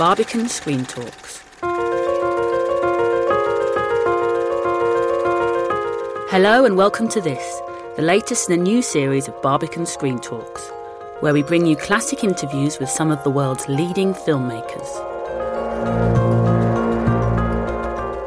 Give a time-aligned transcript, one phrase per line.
[0.00, 1.42] Barbican Screen Talks.
[6.30, 7.60] Hello and welcome to this,
[7.96, 10.70] the latest in a new series of Barbican Screen Talks,
[11.20, 14.88] where we bring you classic interviews with some of the world's leading filmmakers.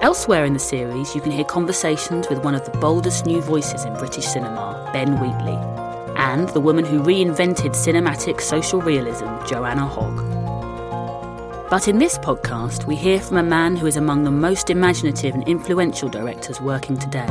[0.04, 3.84] Elsewhere in the series, you can hear conversations with one of the boldest new voices
[3.84, 5.58] in British cinema, Ben Wheatley,
[6.18, 10.43] and the woman who reinvented cinematic social realism, Joanna Hogg.
[11.74, 15.34] But in this podcast, we hear from a man who is among the most imaginative
[15.34, 17.26] and influential directors working today.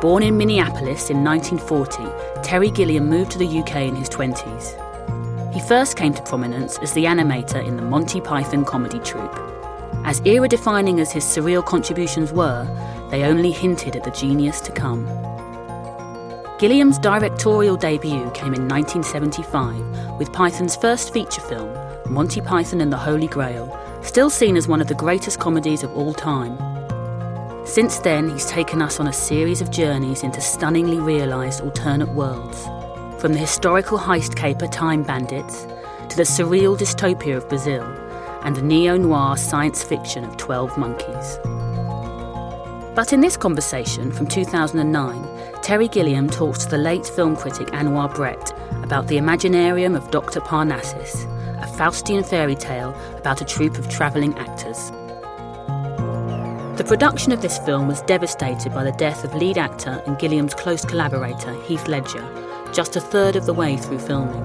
[0.00, 5.54] Born in Minneapolis in 1940, Terry Gilliam moved to the UK in his 20s.
[5.54, 9.38] He first came to prominence as the animator in the Monty Python comedy troupe.
[10.04, 12.66] As era defining as his surreal contributions were,
[13.08, 15.06] they only hinted at the genius to come.
[16.58, 22.96] Gilliam's directorial debut came in 1975 with Python's first feature film, Monty Python and the
[22.96, 26.56] Holy Grail, still seen as one of the greatest comedies of all time.
[27.66, 32.64] Since then, he's taken us on a series of journeys into stunningly realised alternate worlds,
[33.20, 35.66] from the historical heist caper Time Bandits
[36.08, 37.82] to the surreal dystopia of Brazil
[38.42, 41.38] and the neo noir science fiction of 12 Monkeys.
[42.94, 48.14] But in this conversation from 2009, Terry Gilliam talks to the late film critic Anwar
[48.14, 48.52] Brett
[48.84, 50.40] about the Imaginarium of Dr.
[50.40, 51.26] Parnassus,
[51.76, 54.90] Faustian fairy tale about a troupe of travelling actors.
[56.78, 60.54] The production of this film was devastated by the death of lead actor and Gilliam's
[60.54, 62.26] close collaborator, Heath Ledger,
[62.72, 64.44] just a third of the way through filming.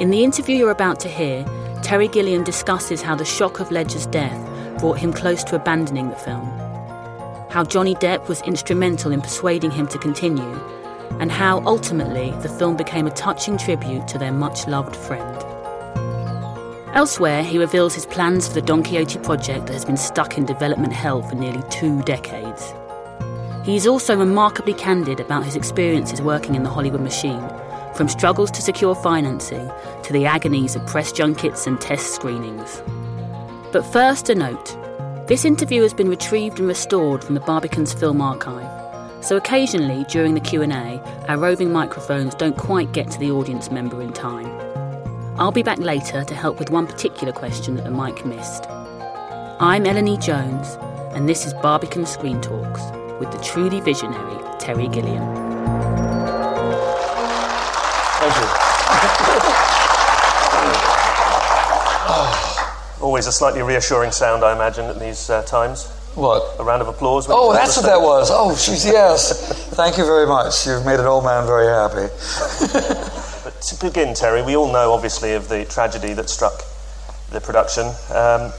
[0.00, 1.44] In the interview you're about to hear,
[1.82, 6.16] Terry Gilliam discusses how the shock of Ledger's death brought him close to abandoning the
[6.16, 6.44] film,
[7.50, 10.60] how Johnny Depp was instrumental in persuading him to continue,
[11.20, 15.44] and how ultimately the film became a touching tribute to their much loved friend.
[16.94, 20.44] Elsewhere, he reveals his plans for the Don Quixote project that has been stuck in
[20.44, 22.72] development hell for nearly two decades.
[23.64, 27.42] He is also remarkably candid about his experiences working in the Hollywood machine,
[27.94, 29.70] from struggles to secure financing
[30.02, 32.82] to the agonies of press junkets and test screenings.
[33.72, 34.76] But first, a note
[35.26, 38.73] this interview has been retrieved and restored from the Barbican's film archive.
[39.24, 44.02] So occasionally during the Q&A, our roving microphones don't quite get to the audience member
[44.02, 44.44] in time.
[45.38, 48.66] I'll be back later to help with one particular question that the mic missed.
[48.68, 50.76] I'm Eleni Jones,
[51.16, 52.82] and this is Barbican Screen Talks
[53.18, 55.24] with the truly visionary Terry Gilliam.
[58.20, 58.48] Thank you.
[63.02, 65.93] Always a slightly reassuring sound, I imagine, at these uh, times.
[66.14, 66.60] What?
[66.60, 67.26] A round of applause.
[67.28, 68.30] Oh, that's what that was.
[68.32, 69.52] Oh, she's yes.
[69.74, 70.66] Thank you very much.
[70.66, 72.06] You've made an old man very happy.
[73.44, 76.62] but to begin, Terry, we all know, obviously, of the tragedy that struck
[77.32, 78.52] the production, um,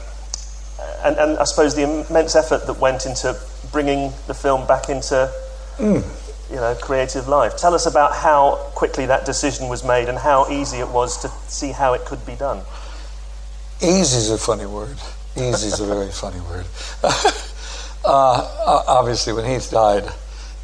[1.04, 3.38] and, and, I suppose the immense effort that went into
[3.72, 5.32] bringing the film back into,
[5.78, 6.50] mm.
[6.50, 7.56] you know, creative life.
[7.56, 11.28] Tell us about how quickly that decision was made and how easy it was to
[11.48, 12.62] see how it could be done.
[13.80, 14.98] Easy is a funny word.
[15.36, 16.64] Easy is a very funny word.
[18.04, 20.04] uh, obviously, when Heath died,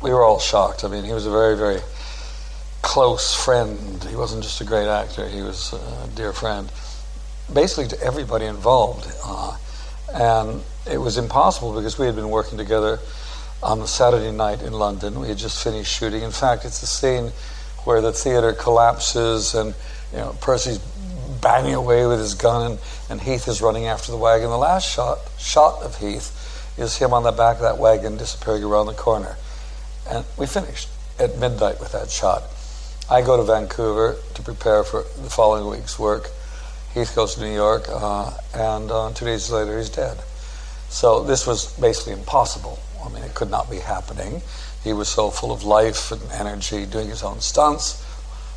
[0.02, 0.82] we were all shocked.
[0.84, 1.80] I mean, he was a very, very
[2.80, 4.02] close friend.
[4.04, 6.70] He wasn't just a great actor, he was a dear friend,
[7.52, 9.10] basically to everybody involved.
[9.24, 9.56] Uh,
[10.14, 12.98] and it was impossible because we had been working together
[13.62, 15.20] on the Saturday night in London.
[15.20, 16.22] We had just finished shooting.
[16.22, 17.30] In fact, it's the scene
[17.84, 19.74] where the theater collapses and
[20.12, 20.78] you know Percy's
[21.42, 22.80] banging away with his gun, and,
[23.10, 24.48] and Heath is running after the wagon.
[24.48, 26.38] The last shot shot of Heath
[26.78, 29.36] is him on the back of that wagon disappearing around the corner.
[30.08, 32.44] And we finished at midnight with that shot.
[33.10, 36.30] I go to Vancouver to prepare for the following week's work.
[36.94, 40.18] Heath goes to New York, uh, and uh, two days later he's dead.
[40.88, 42.78] So this was basically impossible.
[43.04, 44.42] I mean, it could not be happening.
[44.84, 48.04] He was so full of life and energy, doing his own stunts.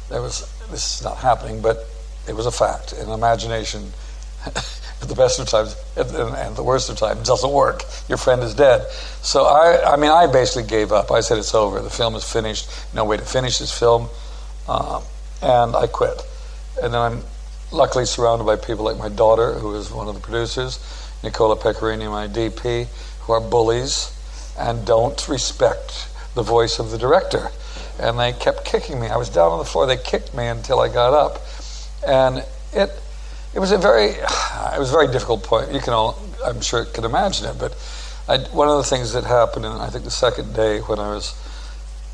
[0.10, 1.88] There was this is not happening, but
[2.28, 2.94] it was a fact.
[2.94, 3.92] And imagination,
[4.46, 7.84] at the best of times and, the worst of times, doesn't work.
[8.08, 8.90] Your friend is dead.
[9.22, 11.12] So I, I mean, I basically gave up.
[11.12, 11.82] I said it's over.
[11.82, 12.70] The film is finished.
[12.94, 14.10] No way to finish this film,
[14.68, 15.02] uh,
[15.42, 16.22] and I quit.
[16.82, 17.24] And then I'm
[17.72, 20.80] luckily surrounded by people like my daughter, who is one of the producers,
[21.24, 22.88] Nicola Pecorini, my DP,
[23.22, 24.12] who are bullies
[24.58, 27.50] and don't respect the voice of the director.
[28.00, 29.08] And they kept kicking me.
[29.08, 29.86] I was down on the floor.
[29.86, 31.40] They kicked me until I got up,
[32.06, 32.92] and it
[33.54, 35.74] it was a very it was a very difficult point.
[35.74, 37.58] You can all I'm sure can imagine it.
[37.60, 37.74] But
[38.28, 41.10] I, one of the things that happened, and I think the second day when I
[41.10, 41.34] was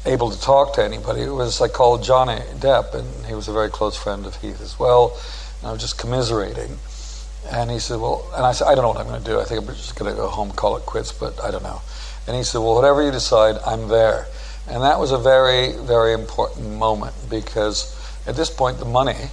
[0.05, 3.53] able to talk to anybody, it was I called Johnny Depp, and he was a
[3.53, 5.17] very close friend of Heath as well.
[5.59, 6.77] And I was just commiserating.
[7.49, 9.39] And he said, Well, and I said, I don't know what I'm going to do.
[9.39, 11.81] I think I'm just going to go home, call it quits, but I don't know.
[12.27, 14.27] And he said, Well, whatever you decide, I'm there.
[14.67, 17.97] And that was a very, very important moment because
[18.27, 19.31] at this point, the money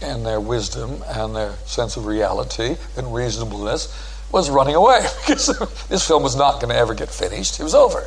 [0.00, 3.92] and their wisdom and their sense of reality and reasonableness
[4.30, 5.46] was running away because
[5.88, 7.58] this film was not going to ever get finished.
[7.58, 8.06] It was over.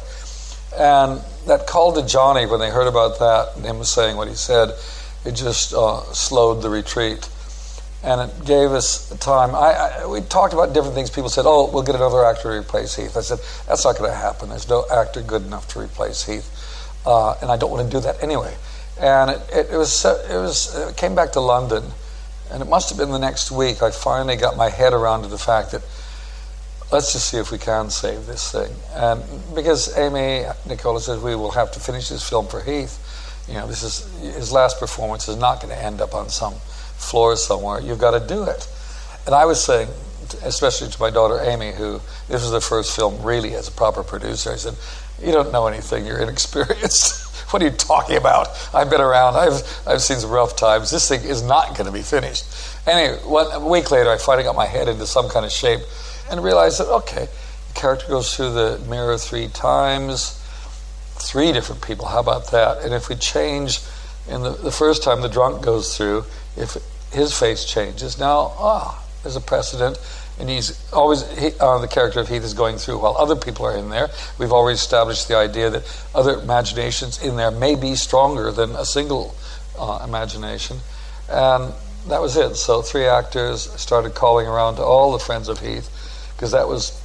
[0.78, 4.36] And that call to Johnny, when they heard about that and him saying what he
[4.36, 4.70] said,
[5.26, 7.28] it just uh, slowed the retreat
[8.04, 9.54] and it gave us time.
[9.54, 11.10] I, I, we talked about different things.
[11.10, 14.10] People said, "Oh, we'll get another actor to replace Heath." I said, "That's not going
[14.10, 14.50] to happen.
[14.50, 16.50] There's no actor good enough to replace Heath,
[17.06, 18.56] uh, and I don't want to do that anyway."
[19.00, 19.42] And it,
[19.72, 21.84] it, was it was it came back to London,
[22.52, 23.82] and it must have been the next week.
[23.82, 25.82] I finally got my head around to the fact that
[26.92, 28.72] let's just see if we can save this thing.
[28.94, 29.24] And
[29.56, 33.00] because Amy Nicola says we will have to finish this film for Heath,
[33.48, 36.54] you know, this is his last performance is not going to end up on some
[36.54, 37.82] floor somewhere.
[37.82, 38.68] You've got to do it.
[39.26, 39.90] And I was saying,
[40.44, 44.04] especially to my daughter Amy, who this was the first film really as a proper
[44.04, 44.76] producer, I said,
[45.26, 47.28] You don't know anything, you're inexperienced.
[47.52, 48.50] what are you talking about?
[48.74, 50.92] I've been around, I've, I've seen some rough times.
[50.92, 52.46] This thing is not going to be finished.
[52.88, 55.82] Anyway, one, a week later, I finally got my head into some kind of shape
[56.30, 57.28] and realized that, okay,
[57.68, 60.38] the character goes through the mirror three times,
[61.16, 62.08] three different people.
[62.08, 62.84] How about that?
[62.84, 63.80] And if we change,
[64.28, 66.26] in the, the first time the drunk goes through,
[66.56, 66.78] if
[67.12, 68.18] his face changes.
[68.18, 69.98] Now, ah, there's a precedent,
[70.40, 73.66] and he's always he, uh, the character of Heath is going through while other people
[73.66, 74.10] are in there.
[74.38, 75.84] We've already established the idea that
[76.16, 79.36] other imaginations in there may be stronger than a single
[79.78, 80.78] uh, imagination,
[81.30, 81.74] and
[82.08, 82.56] that was it.
[82.56, 85.90] So three actors started calling around to all the friends of Heath
[86.36, 87.00] because that was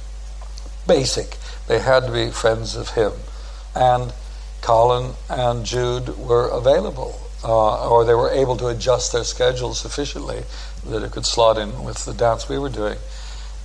[0.87, 1.37] basic.
[1.67, 3.11] They had to be friends of him,
[3.75, 4.13] and
[4.61, 10.43] Colin and Jude were available uh, or they were able to adjust their schedules sufficiently
[10.85, 12.97] that it could slot in with the dance we were doing.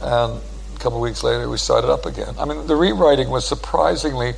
[0.03, 0.41] And
[0.75, 2.35] a couple weeks later, we started up again.
[2.39, 4.35] I mean, the rewriting was surprisingly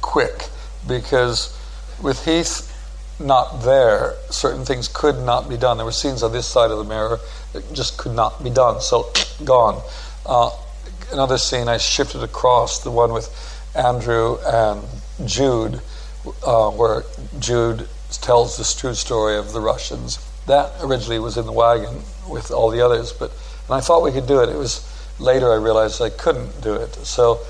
[0.00, 0.48] quick
[0.86, 1.56] because
[2.02, 2.74] with Heath
[3.20, 5.76] not there, certain things could not be done.
[5.76, 7.18] There were scenes on this side of the mirror
[7.52, 9.10] that just could not be done, so
[9.44, 9.82] gone.
[10.24, 10.50] Uh,
[11.12, 13.28] another scene I shifted across, the one with
[13.74, 14.82] Andrew and
[15.24, 15.80] Jude,
[16.46, 17.04] uh, where
[17.38, 20.18] Jude tells this true story of the Russians.
[20.46, 23.32] That originally was in the wagon with all the others, but
[23.68, 24.48] and I thought we could do it.
[24.48, 24.84] It was
[25.18, 26.94] later I realized I couldn't do it.
[26.94, 27.40] So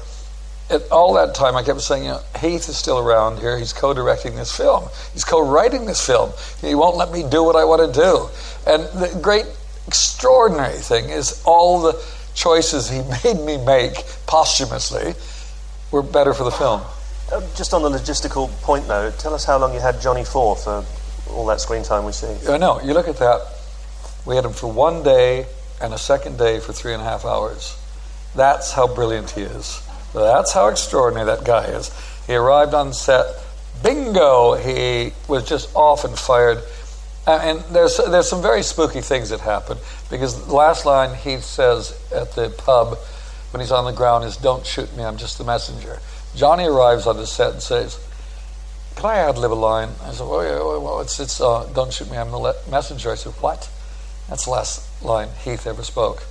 [0.71, 3.59] at all that time, I kept saying, you know, Heath is still around here.
[3.59, 4.89] He's co-directing this film.
[5.13, 6.33] He's co-writing this film.
[6.61, 8.29] He won't let me do what I want to do.
[8.71, 9.47] And the great,
[9.87, 12.03] extraordinary thing is all the
[12.35, 15.15] choices he made me make posthumously
[15.91, 16.83] were better for the film.
[17.33, 20.57] Uh, just on the logistical point, though, tell us how long you had Johnny for
[20.57, 20.85] for
[21.31, 22.35] all that screen time we see.
[22.49, 22.81] I know.
[22.81, 23.41] You look at that.
[24.27, 25.47] We had him for one day
[25.81, 27.77] and a second day for three and a half hours.
[28.35, 29.83] That's how brilliant he is.
[30.15, 31.91] That's how extraordinary that guy is.
[32.27, 33.27] He arrived on set.
[33.83, 34.55] Bingo!
[34.55, 36.59] He was just off and fired.
[37.27, 39.77] And there's there's some very spooky things that happen
[40.11, 42.97] because the last line he says at the pub
[43.51, 46.01] when he's on the ground is "Don't shoot me, I'm just the messenger."
[46.35, 47.99] Johnny arrives on the set and says,
[48.97, 51.93] "Can I ad lib a line?" I said, "Well, yeah, well it's it's uh, don't
[51.93, 53.69] shoot me, I'm the messenger." I said, "What?"
[54.29, 56.23] That's the last line Heath ever spoke,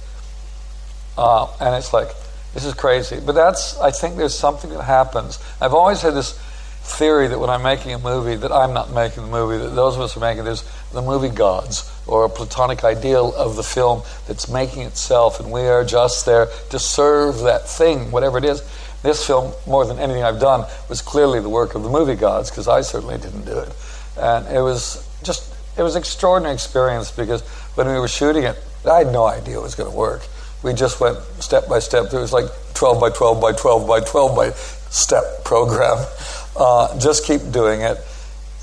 [1.17, 2.09] uh, and it's like
[2.53, 3.19] this is crazy.
[3.25, 5.39] But that's I think there's something that happens.
[5.59, 6.39] I've always had this
[6.87, 9.95] theory that when I'm making a movie, that I'm not making the movie, that those
[9.95, 10.63] of us are making, there's
[10.93, 15.61] the movie gods or a platonic ideal of the film that's making itself, and we
[15.61, 18.63] are just there to serve that thing, whatever it is.
[19.03, 22.49] This film, more than anything I've done, was clearly the work of the movie gods,
[22.49, 23.75] because I certainly didn't do it.
[24.17, 27.43] And it was just, it was an extraordinary experience because
[27.77, 30.27] when we were shooting it, I had no idea it was going to work.
[30.63, 32.09] We just went step by step.
[32.09, 36.03] There was like 12 by 12 by 12 by 12 by step program.
[36.59, 37.99] Uh, just keep doing it.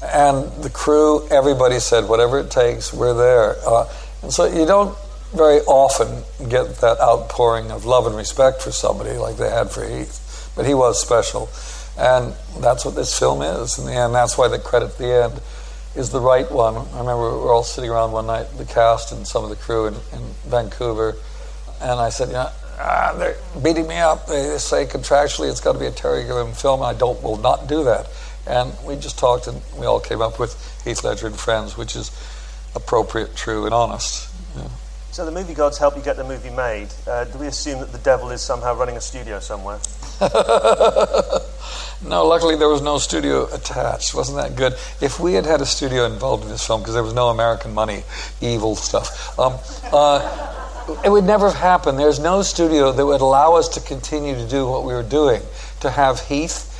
[0.02, 3.54] And the crew, everybody said, whatever it takes, we're there.
[3.64, 3.88] Uh,
[4.21, 4.99] and so you don't
[5.33, 9.87] very often get that outpouring of love and respect for somebody like they had for
[9.87, 10.50] Heath.
[10.56, 11.49] But he was special.
[11.97, 14.12] And that's what this film is in the end.
[14.12, 15.40] That's why the credit the end
[15.97, 16.77] is the right one.
[16.77, 19.57] I remember we were all sitting around one night, the cast and some of the
[19.57, 21.17] crew in, in Vancouver,
[21.81, 24.27] and I said, "Yeah, ah, they're beating me up.
[24.27, 26.83] They say contractually it's got to be a Terry Gilliam film.
[26.83, 28.09] I don't, will not do that."
[28.47, 31.97] And we just talked, and we all came up with Heath Ledger and Friends, which
[31.97, 32.11] is
[32.75, 34.29] appropriate, true, and honest.
[34.57, 34.69] Yeah.
[35.13, 36.89] So the movie gods help you get the movie made.
[37.07, 39.79] Uh, do we assume that the devil is somehow running a studio somewhere?
[42.03, 44.15] no, luckily there was no studio attached.
[44.15, 44.75] Wasn't that good?
[45.01, 47.75] If we had had a studio involved in this film, because there was no American
[47.75, 48.03] money,
[48.41, 49.59] evil stuff, um,
[49.93, 50.55] uh,
[51.05, 51.99] it would never have happened.
[51.99, 55.41] There's no studio that would allow us to continue to do what we were doing.
[55.81, 56.71] To have Heath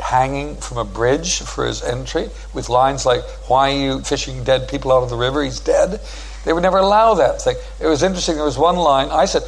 [0.00, 4.68] hanging from a bridge for his entry with lines like, Why are you fishing dead
[4.68, 5.42] people out of the river?
[5.42, 6.00] He's dead.
[6.44, 7.56] They would never allow that thing.
[7.80, 8.36] It was interesting.
[8.36, 9.42] There was one line I said,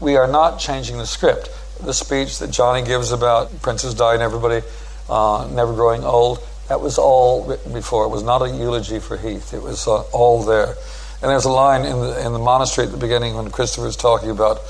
[0.00, 1.48] We are not changing the script.
[1.84, 4.66] The speech that Johnny gives about Princess Di and everybody
[5.08, 6.38] uh, never growing old,
[6.68, 8.06] that was all written before.
[8.06, 10.74] It was not a eulogy for Heath, it was uh, all there.
[11.20, 14.30] And there's a line in the, in the monastery at the beginning when Christopher's talking
[14.30, 14.60] about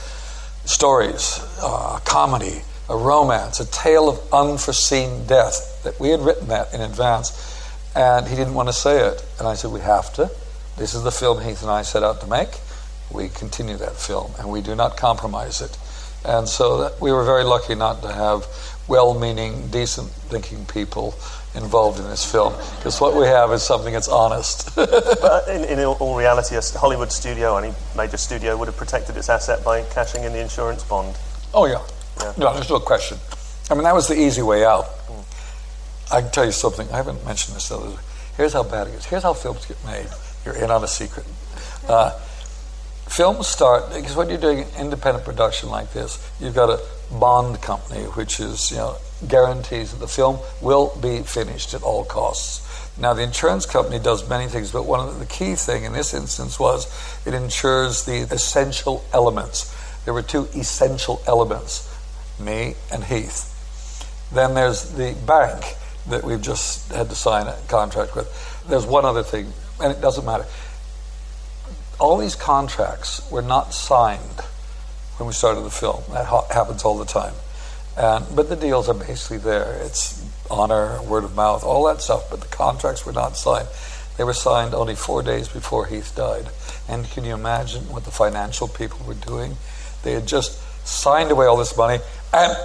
[0.64, 5.82] stories, uh, comedy, a romance, a tale of unforeseen death.
[5.84, 7.32] That we had written that in advance,
[7.94, 9.24] and he didn't want to say it.
[9.38, 10.30] And I said, We have to.
[10.76, 12.50] This is the film Heath and I set out to make.
[13.12, 15.76] We continue that film, and we do not compromise it.
[16.24, 18.46] And so that, we were very lucky not to have
[18.88, 21.14] well meaning, decent thinking people
[21.54, 24.74] involved in this film because what we have is something that's honest.
[24.76, 29.28] but in, in, all reality, a Hollywood studio, any major studio, would have protected its
[29.28, 31.16] asset by cashing in the insurance bond.
[31.52, 31.82] Oh, yeah.
[32.20, 32.32] yeah.
[32.36, 33.18] No, there's no question.
[33.70, 34.84] I mean, that was the easy way out.
[35.06, 35.24] Mm.
[36.12, 36.90] I can tell you something.
[36.90, 37.72] I haven't mentioned this.
[38.36, 39.06] Here's how bad it is.
[39.06, 40.06] Here's how films get made.
[40.44, 41.24] You're in on a secret.
[41.88, 42.18] Uh,
[43.14, 46.82] films start because when you're doing an independent production like this, you've got a
[47.20, 48.96] bond company which is you know
[49.28, 52.60] guarantees that the film will be finished at all costs.
[52.98, 56.12] Now the insurance company does many things, but one of the key thing in this
[56.12, 56.88] instance was
[57.24, 59.72] it insures the essential elements.
[60.04, 61.88] There were two essential elements,
[62.40, 63.50] me and Heath.
[64.34, 65.76] Then there's the bank
[66.08, 68.28] that we've just had to sign a contract with.
[68.68, 70.46] There's one other thing and it doesn't matter.
[72.00, 74.40] All these contracts were not signed
[75.18, 76.02] when we started the film.
[76.12, 77.34] That ha- happens all the time.
[77.96, 79.80] And, but the deals are basically there.
[79.82, 82.28] It's honor, word of mouth, all that stuff.
[82.30, 83.68] But the contracts were not signed.
[84.16, 86.48] They were signed only four days before Heath died.
[86.88, 89.56] And can you imagine what the financial people were doing?
[90.02, 92.56] They had just signed away all this money, and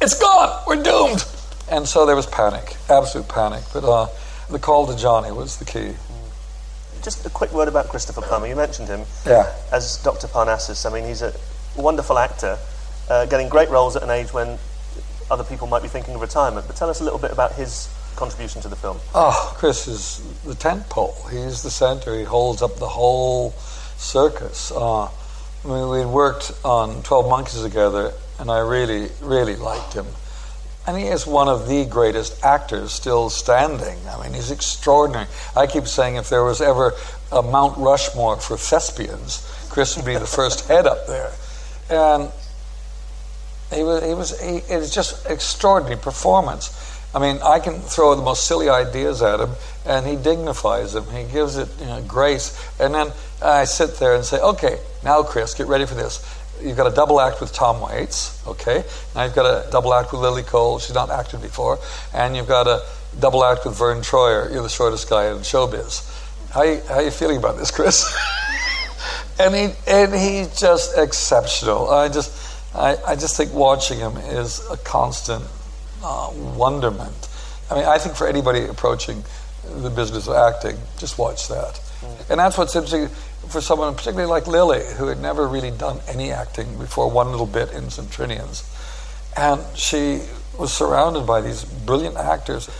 [0.00, 0.62] it's gone.
[0.66, 1.24] We're doomed.
[1.70, 3.62] And so there was panic, absolute panic.
[3.72, 4.08] But uh,
[4.50, 5.94] the call to Johnny was the key
[7.02, 8.46] just a quick word about Christopher Plummer.
[8.46, 9.52] You mentioned him yeah.
[9.72, 10.28] as Dr.
[10.28, 10.86] Parnassus.
[10.86, 11.32] I mean, he's a
[11.76, 12.58] wonderful actor,
[13.08, 14.58] uh, getting great roles at an age when
[15.30, 16.66] other people might be thinking of retirement.
[16.66, 18.98] But tell us a little bit about his contribution to the film.
[19.14, 21.16] Oh, Chris is the tent pole.
[21.30, 22.18] He's the center.
[22.18, 23.52] He holds up the whole
[23.96, 24.72] circus.
[24.72, 25.10] Uh, I
[25.64, 30.06] mean, we worked on 12 Monkeys together, and I really, really liked him.
[30.86, 33.98] And he is one of the greatest actors still standing.
[34.08, 35.26] I mean, he's extraordinary.
[35.54, 36.94] I keep saying if there was ever
[37.30, 41.32] a Mount Rushmore for thespians, Chris would be the first head up there.
[41.90, 42.30] And
[43.72, 46.76] he was, he was, he, it was just extraordinary performance.
[47.14, 49.50] I mean, I can throw the most silly ideas at him,
[49.84, 51.04] and he dignifies them.
[51.10, 52.56] He gives it you know, grace.
[52.78, 53.08] And then
[53.42, 56.24] I sit there and say, okay, now, Chris, get ready for this
[56.62, 58.84] you've got a double act with Tom Waits, okay?
[59.14, 61.78] Now you've got a double act with Lily Cole, she's not acted before,
[62.14, 62.82] and you've got a
[63.18, 66.06] double act with Verne Troyer, you're the shortest guy in showbiz.
[66.50, 68.12] How you, how you feeling about this, Chris?
[69.40, 71.88] and he and he's just exceptional.
[71.90, 72.32] I just
[72.74, 75.44] I, I just think watching him is a constant
[76.04, 77.28] uh, wonderment.
[77.70, 79.24] I mean, I think for anybody approaching
[79.76, 81.80] the business of acting, just watch that.
[82.00, 82.30] Mm.
[82.30, 83.08] And that's what's interesting
[83.50, 87.46] for someone particularly like Lily, who had never really done any acting before one little
[87.46, 88.08] bit in St.
[88.08, 88.64] Trinian's.
[89.36, 90.22] And she
[90.58, 92.70] was surrounded by these brilliant actors.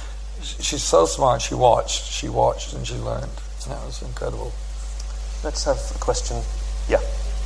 [0.42, 3.30] She's so smart, she watched, she watched, and she learned.
[3.68, 4.52] That was incredible.
[5.44, 6.42] Let's have a question.
[6.88, 7.00] Yeah.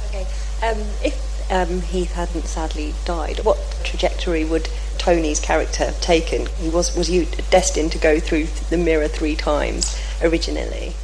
[0.08, 0.26] Okay.
[0.62, 6.46] Um, if um, Heath hadn't sadly died, what trajectory would Tony's character have taken?
[6.58, 10.94] He was was you destined to go through the mirror three times originally?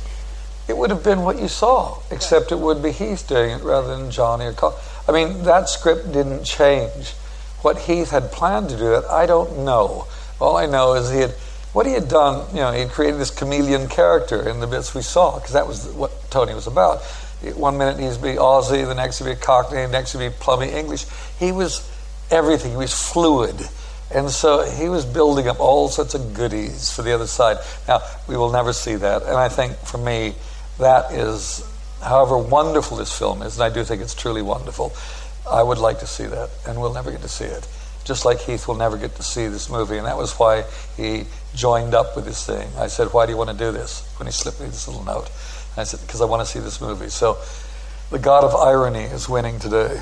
[0.71, 3.97] It would have been what you saw, except it would be Heath doing it rather
[3.97, 4.79] than Johnny or Colin.
[5.09, 7.11] I mean, that script didn't change.
[7.63, 10.07] What Heath had planned to do, that I don't know.
[10.41, 11.33] All I know is he had
[11.73, 12.49] what he had done.
[12.55, 15.67] You know, he had created this chameleon character in the bits we saw because that
[15.67, 17.03] was what Tony was about.
[17.57, 20.71] One minute he'd be Aussie, the next he'd be Cockney, the next he'd be plummy
[20.71, 21.05] English.
[21.41, 21.85] He was
[22.31, 22.71] everything.
[22.71, 23.61] He was fluid.
[24.15, 27.59] And so he was building up all sorts of goodies for the other side.
[27.89, 29.23] Now, we will never see that.
[29.23, 30.35] And I think for me,
[30.81, 31.67] that is,
[32.03, 34.93] however wonderful this film is, and I do think it's truly wonderful,
[35.49, 36.51] I would like to see that.
[36.67, 37.67] And we'll never get to see it.
[38.05, 39.97] Just like Heath will never get to see this movie.
[39.97, 40.65] And that was why
[40.97, 42.69] he joined up with this thing.
[42.79, 44.13] I said, Why do you want to do this?
[44.19, 45.31] When he slipped me this little note.
[45.77, 47.09] I said, Because I want to see this movie.
[47.09, 47.39] So
[48.11, 50.01] the God of irony is winning today.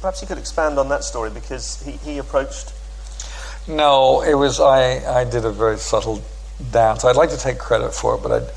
[0.00, 2.72] Perhaps you could expand on that story because he, he approached.
[3.68, 5.20] No, it was I.
[5.20, 6.22] I did a very subtle
[6.70, 7.04] dance.
[7.04, 8.50] I'd like to take credit for it, but I'd,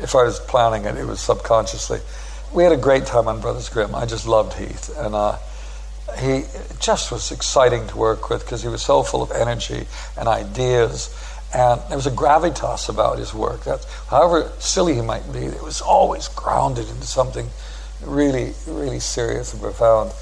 [0.00, 2.00] if I was planning it, it was subconsciously.
[2.54, 3.94] We had a great time on Brothers Grimm.
[3.94, 5.38] I just loved Heath, and uh,
[6.18, 6.44] he
[6.80, 9.86] just was exciting to work with because he was so full of energy
[10.18, 11.14] and ideas,
[11.54, 13.64] and there was a gravitas about his work.
[13.64, 17.48] That, however silly he might be, it was always grounded into something
[18.04, 20.12] really, really serious and profound.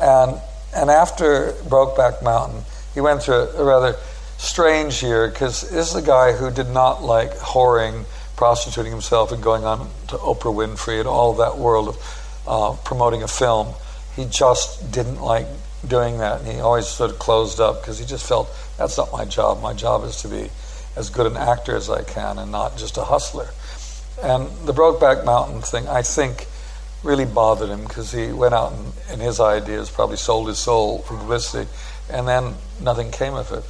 [0.00, 0.40] And,
[0.74, 2.62] and after Brokeback Mountain,
[2.94, 3.96] he went through a, rather
[4.38, 8.04] strange year because this is a guy who did not like whoring,
[8.38, 13.24] prostituting himself, and going on to Oprah Winfrey and all that world of uh, promoting
[13.24, 13.74] a film.
[14.14, 15.48] He just didn't like
[15.88, 19.10] doing that, and he always sort of closed up because he just felt that's not
[19.10, 19.60] my job.
[19.60, 20.50] My job is to be
[20.94, 23.48] as good an actor as I can and not just a hustler.
[24.22, 26.46] And the Brokeback Mountain thing, I think
[27.02, 31.00] really bothered him because he went out and, and his ideas probably sold his soul
[31.00, 31.68] for publicity,
[32.08, 33.64] and then nothing came of it.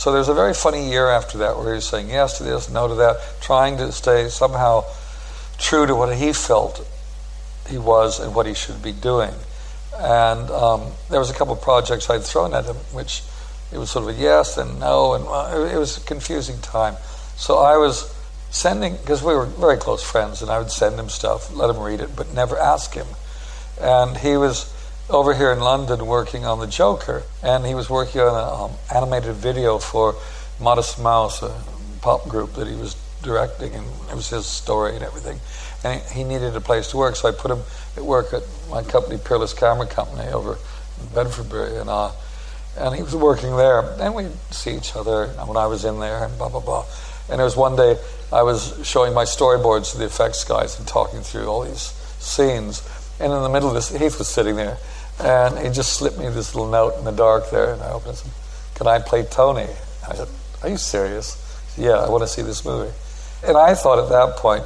[0.00, 2.88] So there's a very funny year after that where he's saying yes to this, no
[2.88, 4.84] to that, trying to stay somehow
[5.58, 6.88] true to what he felt
[7.68, 9.34] he was and what he should be doing.
[9.98, 13.22] And um, there was a couple of projects I'd thrown at him, which
[13.70, 16.96] it was sort of a yes and no, and uh, it was a confusing time.
[17.36, 18.10] So I was
[18.48, 21.78] sending, because we were very close friends, and I would send him stuff, let him
[21.78, 23.06] read it, but never ask him.
[23.78, 24.72] And he was
[25.10, 28.76] over here in London working on the Joker, and he was working on an um,
[28.94, 30.14] animated video for
[30.60, 31.62] Modest Mouse, a
[32.00, 35.40] pop group that he was directing, and it was his story and everything.
[35.84, 37.60] And he needed a place to work, so I put him
[37.96, 40.58] at work at my company, Peerless Camera Company, over
[41.00, 42.12] in Bedfordbury, and uh,
[42.78, 43.80] and he was working there.
[44.00, 46.86] And we'd see each other when I was in there, and blah blah blah.
[47.28, 47.96] And there was one day
[48.32, 52.82] I was showing my storyboards to the effects guys and talking through all these scenes.
[53.18, 54.78] And in the middle of this, Heath was sitting there,
[55.20, 57.72] and he just slipped me this little note in the dark there.
[57.72, 58.32] And I opened it said,
[58.74, 59.66] Can I play Tony?
[60.08, 60.28] I said,
[60.62, 61.34] Are you serious?
[61.68, 62.92] Said, yeah, I want to see this movie.
[63.46, 64.64] And I thought at that point,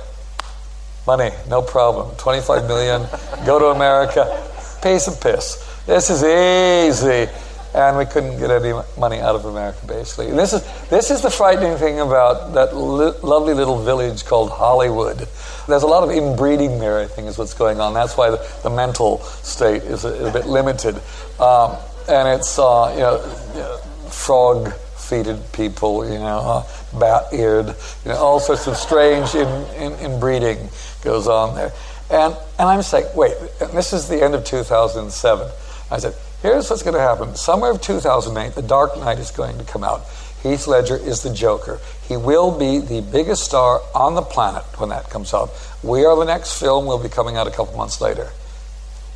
[1.07, 2.17] money, no problem.
[2.17, 3.07] 25 million,
[3.47, 4.43] go to America,
[4.83, 5.61] pay some piss.
[5.87, 7.31] This is easy
[7.75, 10.29] and we couldn't get any money out of America, basically.
[10.29, 14.51] And this is this is the frightening thing about that li- lovely little village called
[14.51, 15.29] Hollywood.
[15.67, 17.95] There's a lot of inbreeding there, I think, is what's going on.
[17.95, 20.97] That's why the, the mental state is a, is a bit limited,
[21.41, 21.77] um,
[22.09, 23.79] and it's uh, you know,
[24.11, 24.73] frog
[25.05, 29.93] feeted people, you know, uh, bat eared, you know, all sorts of strange in, in,
[30.01, 30.69] inbreeding
[31.03, 31.73] goes on there.
[32.11, 33.35] And, and I'm saying, wait,
[33.73, 35.51] this is the end of 2007.
[35.91, 37.35] I said, Here's what's going to happen.
[37.37, 40.02] Summer of 2008, The Dark Knight is going to come out.
[40.42, 41.80] Heath Ledger is the Joker.
[42.07, 45.48] He will be the biggest star on the planet when that comes out.
[45.83, 48.28] We Are the Next film will be coming out a couple months later.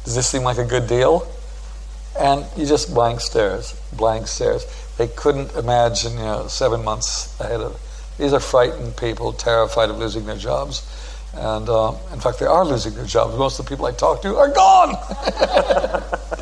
[0.04, 1.30] Does this seem like a good deal?
[2.18, 4.64] And you just blank stares, blank stares.
[4.96, 7.78] They couldn't imagine, you know, seven months ahead of.
[8.16, 10.80] These are frightened people, terrified of losing their jobs.
[11.34, 13.36] And uh, in fact, they are losing their jobs.
[13.36, 14.96] Most of the people I talk to are gone.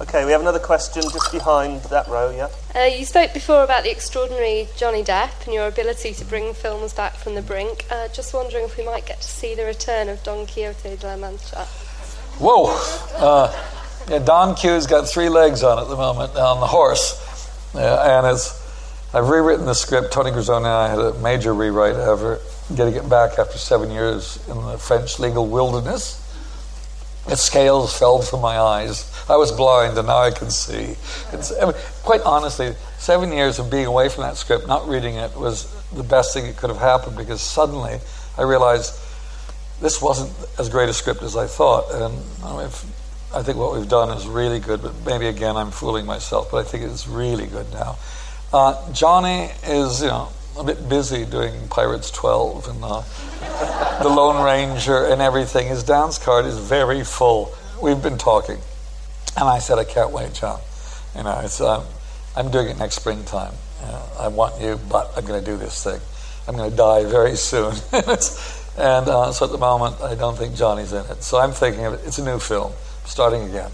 [0.00, 2.48] Okay, we have another question just behind that row, yeah?
[2.74, 6.94] Uh, you spoke before about the extraordinary Johnny Depp and your ability to bring films
[6.94, 7.84] back from the brink.
[7.90, 11.06] Uh, just wondering if we might get to see the return of Don Quixote de
[11.06, 11.66] la Mancha.
[12.38, 12.74] Whoa!
[13.14, 13.52] Uh,
[14.08, 17.20] yeah, Don Q's got three legs on at the moment, on the horse.
[17.74, 18.56] and it's,
[19.12, 20.14] I've rewritten the script.
[20.14, 22.40] Tony Grisoni and I had a major rewrite ever,
[22.74, 26.16] getting it back after seven years in the French legal wilderness.
[27.30, 29.08] The scales fell from my eyes.
[29.28, 30.96] I was blind and now I can see.
[31.32, 31.52] It's,
[32.02, 36.02] quite honestly, seven years of being away from that script, not reading it, was the
[36.02, 38.00] best thing that could have happened because suddenly
[38.36, 38.98] I realized
[39.80, 41.84] this wasn't as great a script as I thought.
[41.92, 42.20] And
[43.32, 46.66] I think what we've done is really good, but maybe again I'm fooling myself, but
[46.66, 47.96] I think it's really good now.
[48.52, 55.06] Uh, Johnny is, you know, a bit busy doing Pirates 12 and the Lone Ranger
[55.06, 55.68] and everything.
[55.68, 57.54] His dance card is very full.
[57.82, 58.58] We've been talking,
[59.38, 60.60] and I said, I can't wait, John.
[61.16, 61.84] You know, it's, um,
[62.36, 63.54] I'm doing it next springtime.
[63.82, 65.98] Uh, I want you, but I'm going to do this thing.
[66.46, 67.72] I'm going to die very soon.
[68.76, 71.22] and uh, so at the moment, I don't think Johnny's in it.
[71.22, 72.00] So I'm thinking of it.
[72.04, 72.72] It's a new film,
[73.06, 73.70] starting again.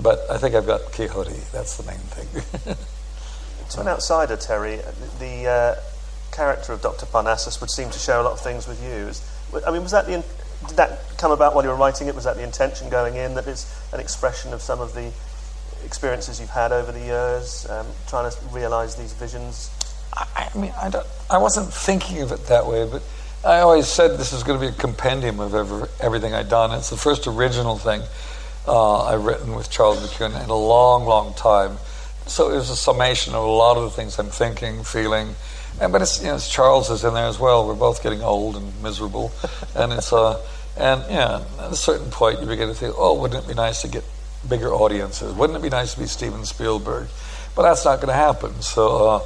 [0.00, 1.38] But I think I've got Quixote.
[1.52, 2.76] That's the main thing.
[3.70, 4.80] to an outsider, Terry,
[5.18, 5.80] the uh,
[6.32, 7.06] character of Dr.
[7.06, 9.12] Parnassus would seem to share a lot of things with you.
[9.66, 10.24] I mean, was that the
[10.68, 12.14] did that come about while you were writing it?
[12.14, 15.10] Was that the intention going in that it's an expression of some of the
[15.84, 19.70] experiences you've had over the years, um, trying to realise these visions?
[20.14, 23.02] I, I mean, I, don't, I wasn't thinking of it that way, but
[23.44, 26.70] I always said this is going to be a compendium of every, everything I'd done.
[26.78, 28.02] It's the first original thing
[28.68, 31.78] uh, I've written with Charles McKeown in a long, long time.
[32.32, 35.34] So it was a summation of a lot of the things I'm thinking, feeling.
[35.78, 37.68] And, but it's, you know, it's Charles is in there as well.
[37.68, 39.30] We're both getting old and miserable.
[39.76, 40.42] and it's, uh,
[40.78, 43.82] and yeah, at a certain point you begin to think, oh, wouldn't it be nice
[43.82, 44.02] to get
[44.48, 45.34] bigger audiences?
[45.34, 47.08] Wouldn't it be nice to be Steven Spielberg?
[47.54, 48.62] But that's not going to happen.
[48.62, 49.24] So uh,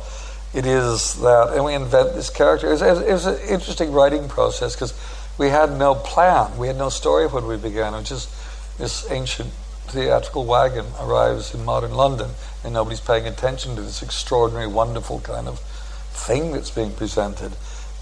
[0.52, 2.66] it is that, and we invent this character.
[2.66, 4.98] It was, it was an interesting writing process because
[5.38, 6.58] we had no plan.
[6.58, 7.94] We had no story when we began.
[7.94, 9.52] It was just this ancient
[9.88, 12.30] theatrical wagon arrives in modern London
[12.64, 17.52] and nobody's paying attention to this extraordinary, wonderful kind of thing that's being presented.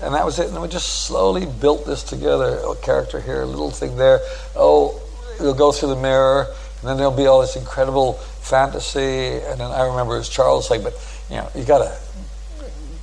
[0.03, 0.49] And that was it.
[0.49, 2.59] And we just slowly built this together.
[2.59, 4.21] A character here, a little thing there.
[4.57, 5.01] Oh,
[5.41, 6.47] you'll go through the mirror,
[6.81, 9.41] and then there'll be all this incredible fantasy.
[9.45, 10.95] And then I remember as Charles saying, but
[11.31, 11.97] you know, you got to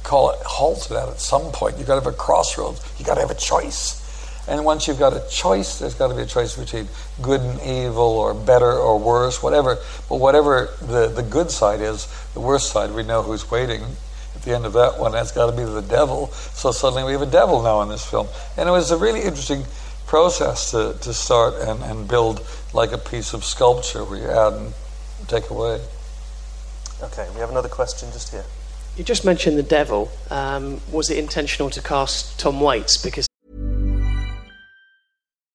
[0.04, 1.78] call it halt to that at some point.
[1.78, 2.84] You got to have a crossroads.
[3.00, 4.01] You got to have a choice.
[4.48, 6.88] And once you've got a choice, there's got to be a choice between
[7.22, 9.78] good and evil, or better or worse, whatever.
[10.10, 13.84] But whatever the, the good side is, the worst side, we know who's waiting
[14.36, 15.12] at the end of that one.
[15.12, 16.28] That's got to be the devil.
[16.28, 18.28] So suddenly we have a devil now in this film.
[18.58, 19.64] And it was a really interesting
[20.08, 24.54] process to, to start and, and build like a piece of sculpture where you add
[24.54, 24.74] and
[25.28, 25.80] take away.
[27.04, 28.44] Okay, we have another question just here.
[28.98, 30.12] You just mentioned the devil.
[30.30, 32.98] Um, was it intentional to cast Tom Waits?
[32.98, 33.26] Because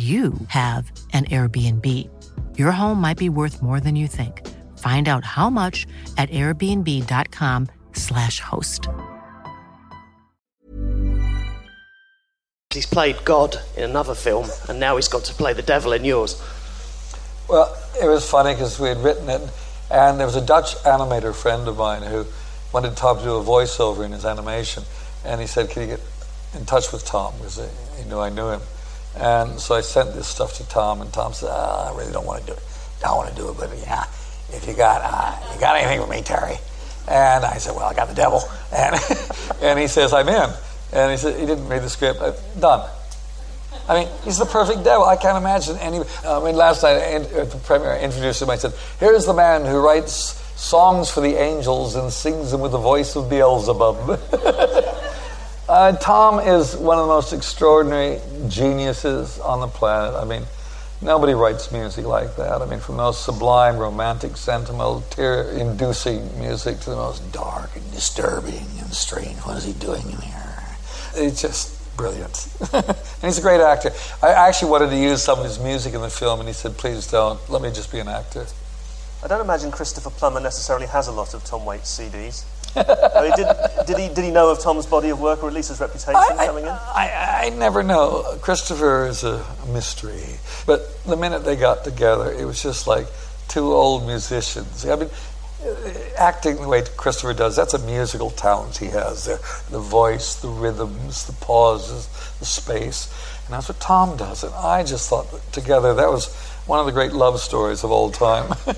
[0.00, 2.08] you have an Airbnb.
[2.56, 4.46] Your home might be worth more than you think.
[4.78, 8.86] Find out how much at airbnb.com/slash host.
[12.72, 16.04] he's played God in another film, and now he's got to play the devil in
[16.04, 16.40] yours.
[17.48, 19.42] Well, it was funny because we had written it,
[19.90, 22.26] and there was a Dutch animator friend of mine who
[22.72, 24.84] wanted Tom to do a voiceover in his animation,
[25.24, 26.00] and he said, "Can you get
[26.54, 28.60] in touch with Tom?" Because uh, he knew I knew him.
[29.16, 32.26] And so I sent this stuff to Tom, and Tom said, oh, "I really don't
[32.26, 32.62] want to do it.
[33.00, 34.04] Don't want to do it, but yeah,
[34.50, 36.56] if you got uh, you got anything for me, Terry?"
[37.08, 38.42] And I said, "Well, I got the devil."
[38.72, 38.94] And
[39.62, 40.50] and he says, "I'm in."
[40.92, 42.20] And he said he didn't read the script.
[42.20, 42.88] Uh, done.
[43.88, 45.04] I mean, he's the perfect devil.
[45.04, 46.00] I can't imagine any.
[46.24, 48.50] I mean, last night at the premiere, I introduced him.
[48.50, 52.72] I said, "Here's the man who writes songs for the angels and sings them with
[52.72, 54.20] the voice of Beelzebub."
[55.70, 60.14] uh, Tom is one of the most extraordinary geniuses on the planet.
[60.14, 60.42] I mean,
[61.02, 62.60] Nobody writes music like that.
[62.60, 67.90] I mean, from the most sublime, romantic, sentimental, tear-inducing music to the most dark and
[67.90, 69.38] disturbing and strange.
[69.38, 70.62] What is he doing in here?
[71.14, 72.48] It's just brilliant.
[72.74, 73.92] and he's a great actor.
[74.22, 76.76] I actually wanted to use some of his music in the film, and he said,
[76.76, 77.40] please don't.
[77.48, 78.44] Let me just be an actor.
[79.22, 82.44] I don't imagine Christopher Plummer necessarily has a lot of Tom Waits CDs.
[82.76, 85.54] I mean, did, did, he, did he know of Tom's body of work, or at
[85.54, 86.70] least his reputation I, coming in?
[86.70, 88.38] I, I never know.
[88.40, 90.22] Christopher is a mystery.
[90.66, 93.06] But the minute they got together, it was just like
[93.48, 94.86] two old musicians.
[94.86, 95.10] I mean,
[95.66, 99.38] uh, acting the way Christopher does, that's a musical talent he has there.
[99.70, 102.06] The voice, the rhythms, the pauses,
[102.38, 103.12] the space.
[103.46, 104.44] And that's what Tom does.
[104.44, 106.32] And I just thought that together that was
[106.66, 108.54] one of the great love stories of all time.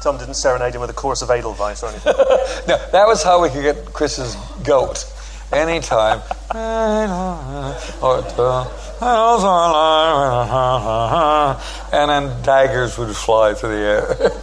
[0.00, 2.14] Tom didn't serenade him with a chorus of Edelweiss or anything.
[2.68, 4.34] no, that was how we could get Chris's
[4.64, 5.04] goat.
[5.52, 6.22] Anytime.
[6.50, 7.74] Uh,
[11.92, 14.30] and then daggers would fly through the air.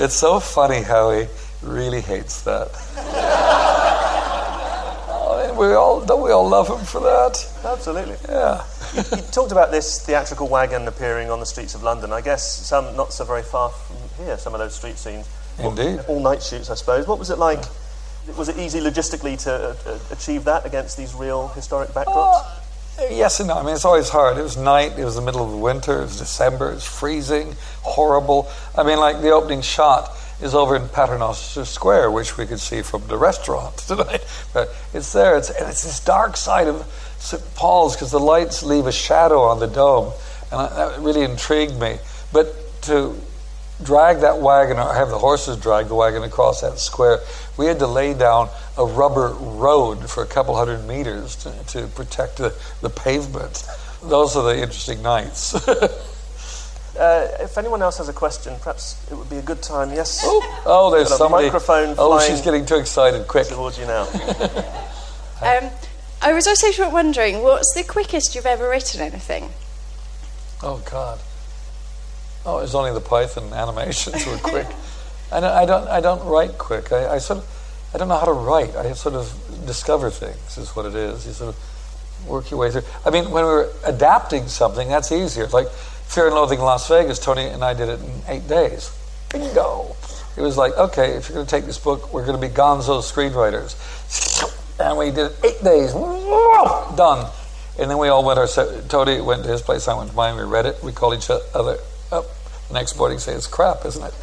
[0.00, 1.26] It's so funny how he
[1.60, 2.68] really hates that.
[5.58, 7.44] we all don't we all love him for that?
[7.64, 8.16] Absolutely.
[8.28, 8.64] Yeah.
[8.94, 12.12] you, you, talked about this theatrical wagon appearing on the streets of London.
[12.12, 14.38] I guess some not so very far from here.
[14.38, 15.28] Some of those street scenes.
[15.58, 16.00] Indeed.
[16.08, 17.06] All night shoots, I suppose.
[17.06, 17.60] What was it like?
[18.36, 22.44] Was it easy logistically to uh, achieve that against these real historic backdrops?
[22.44, 22.60] Uh,
[23.10, 23.54] yes and no.
[23.54, 24.38] I mean, it's always hard.
[24.38, 24.98] It was night.
[24.98, 26.00] It was the middle of the winter.
[26.00, 26.70] It was December.
[26.70, 28.48] It was freezing, horrible.
[28.76, 32.82] I mean, like the opening shot is over in Paternoster Square, which we could see
[32.82, 34.24] from the restaurant tonight.
[34.52, 35.36] But it's there.
[35.36, 36.86] It's, and it's this dark side of
[37.18, 37.42] St.
[37.54, 40.12] Paul's because the lights leave a shadow on the dome.
[40.52, 41.98] And I, that really intrigued me.
[42.32, 43.16] But to
[43.82, 47.20] drag that wagon, or have the horses drag the wagon across that square,
[47.56, 51.86] we had to lay down a rubber road for a couple hundred meters to, to
[51.88, 53.64] protect the, the pavement.
[54.02, 55.54] Those are the interesting nights.
[56.98, 59.92] Uh, if anyone else has a question, perhaps it would be a good time.
[59.92, 60.22] Yes.
[60.24, 61.46] Oh, oh there's somebody.
[61.46, 61.94] Microphone.
[61.96, 63.26] Oh, she's getting too excited.
[63.28, 63.46] Quick.
[63.46, 64.02] Towards you now.
[65.42, 65.70] um,
[66.20, 69.50] I was also wondering, what's the quickest you've ever written anything?
[70.62, 71.20] Oh God.
[72.44, 74.66] Oh, it was only the Python animations were quick.
[75.32, 75.88] I, don't, I don't.
[75.88, 76.90] I don't write quick.
[76.90, 77.90] I, I sort of.
[77.94, 78.74] I don't know how to write.
[78.74, 79.32] I sort of
[79.66, 80.58] discover things.
[80.58, 81.26] Is what it is.
[81.26, 82.82] You sort of work your way through.
[83.06, 85.44] I mean, when we're adapting something, that's easier.
[85.44, 85.68] It's like
[86.08, 88.90] Fear and Loathing in Las Vegas, Tony and I did it in eight days.
[89.30, 89.94] Bingo.
[90.38, 92.52] It was like, okay, if you're going to take this book, we're going to be
[92.52, 93.76] gonzo screenwriters.
[94.80, 95.92] And we did it eight days.
[95.92, 97.30] Done.
[97.78, 98.48] And then we all went our
[98.88, 101.28] Tony went to his place, I went to mine, we read it, we called each
[101.30, 101.76] other
[102.10, 102.24] up.
[102.68, 104.14] The next morning say, it's crap, isn't it?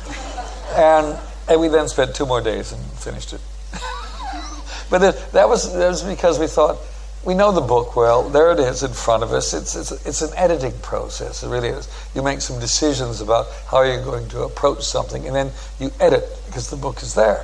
[0.76, 3.42] And, and we then spent two more days and finished it.
[4.90, 5.00] but
[5.34, 6.78] that, was, that was because we thought,
[7.26, 8.30] we know the book well.
[8.30, 9.54] There it is in front of us.
[9.54, 11.44] It's, it's, it's an editing process.
[11.44, 11.90] It really is.
[12.14, 16.24] You make some decisions about how you're going to approach something, and then you edit
[16.46, 17.44] because the book is there.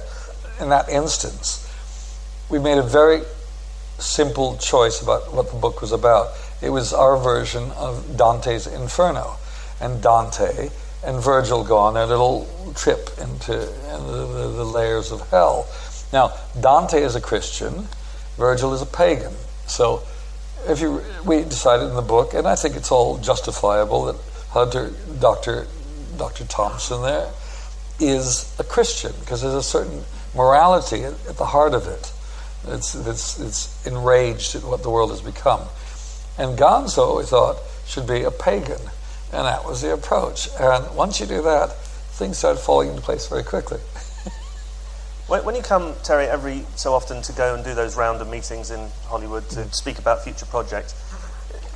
[0.60, 1.68] In that instance,
[2.50, 3.24] we made a very
[3.98, 6.28] simple choice about what the book was about.
[6.62, 9.38] It was our version of Dante's Inferno.
[9.80, 10.70] And Dante
[11.04, 15.68] and Virgil go on their little trip into, into the, the layers of hell.
[16.14, 17.88] Now, Dante is a Christian,
[18.38, 19.34] Virgil is a pagan.
[19.72, 20.04] So,
[20.68, 24.16] if you, we decided in the book, and I think it's all justifiable that
[24.50, 25.66] Hunter, Doctor,
[26.18, 27.32] Doctor Thompson, there
[28.00, 30.04] is a Christian because there's a certain
[30.36, 32.12] morality at, the heart of it.
[32.68, 35.62] It's, it's, it's enraged at what the world has become.
[36.38, 38.82] And Gonzo, we thought, should be a pagan.
[39.34, 40.50] And that was the approach.
[40.60, 41.74] And once you do that,
[42.12, 43.80] things start falling into place very quickly.
[45.32, 48.30] When, when, you come, Terry, every so often to go and do those round of
[48.30, 49.74] meetings in Hollywood to mm.
[49.74, 50.94] speak about future projects,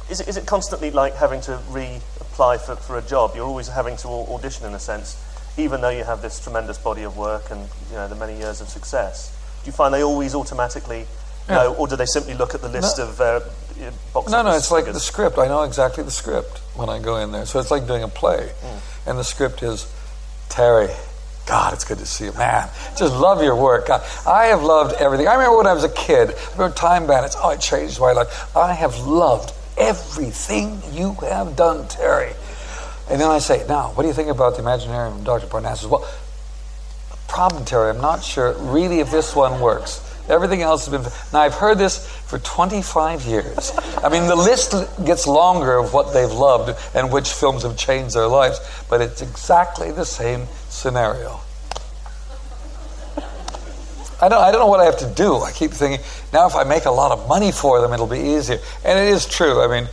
[0.10, 3.32] is it, is it constantly like having to reapply for, for a job?
[3.34, 5.16] You're always having to audition in a sense,
[5.58, 8.60] even though you have this tremendous body of work and you know the many years
[8.60, 9.32] of success.
[9.64, 11.06] Do you find they always automatically
[11.48, 11.56] yeah.
[11.56, 13.06] know, or do they simply look at the list no.
[13.06, 13.40] of uh,
[14.14, 14.72] box No, no, it's figures?
[14.72, 15.38] like the script.
[15.38, 17.46] I know exactly the script when I go in there.
[17.46, 19.08] So it's like doing a play, mm.
[19.08, 19.90] and the script is
[20.50, 20.90] Terry
[21.46, 22.70] God, it's good to see you, man.
[22.98, 23.88] Just love your work.
[23.88, 25.28] God, I have loved everything.
[25.28, 27.36] I remember when I was a kid, I remember Time Bandits.
[27.38, 28.56] Oh, it changed my life.
[28.56, 32.34] I have loved everything you have done, Terry.
[33.10, 35.46] And then I say, now, what do you think about the Imaginarium of Dr.
[35.46, 35.88] Parnassus?
[35.88, 36.08] Well,
[37.28, 40.02] problem, Terry, I'm not sure really if this one works.
[40.28, 41.12] Everything else has been.
[41.32, 43.72] Now, I've heard this for 25 years.
[43.98, 44.74] I mean, the list
[45.06, 49.22] gets longer of what they've loved and which films have changed their lives, but it's
[49.22, 51.40] exactly the same scenario.
[54.22, 55.38] I don't, I don't know what I have to do.
[55.38, 58.20] I keep thinking, now if I make a lot of money for them, it'll be
[58.20, 58.60] easier.
[58.86, 59.62] And it is true.
[59.62, 59.90] I mean,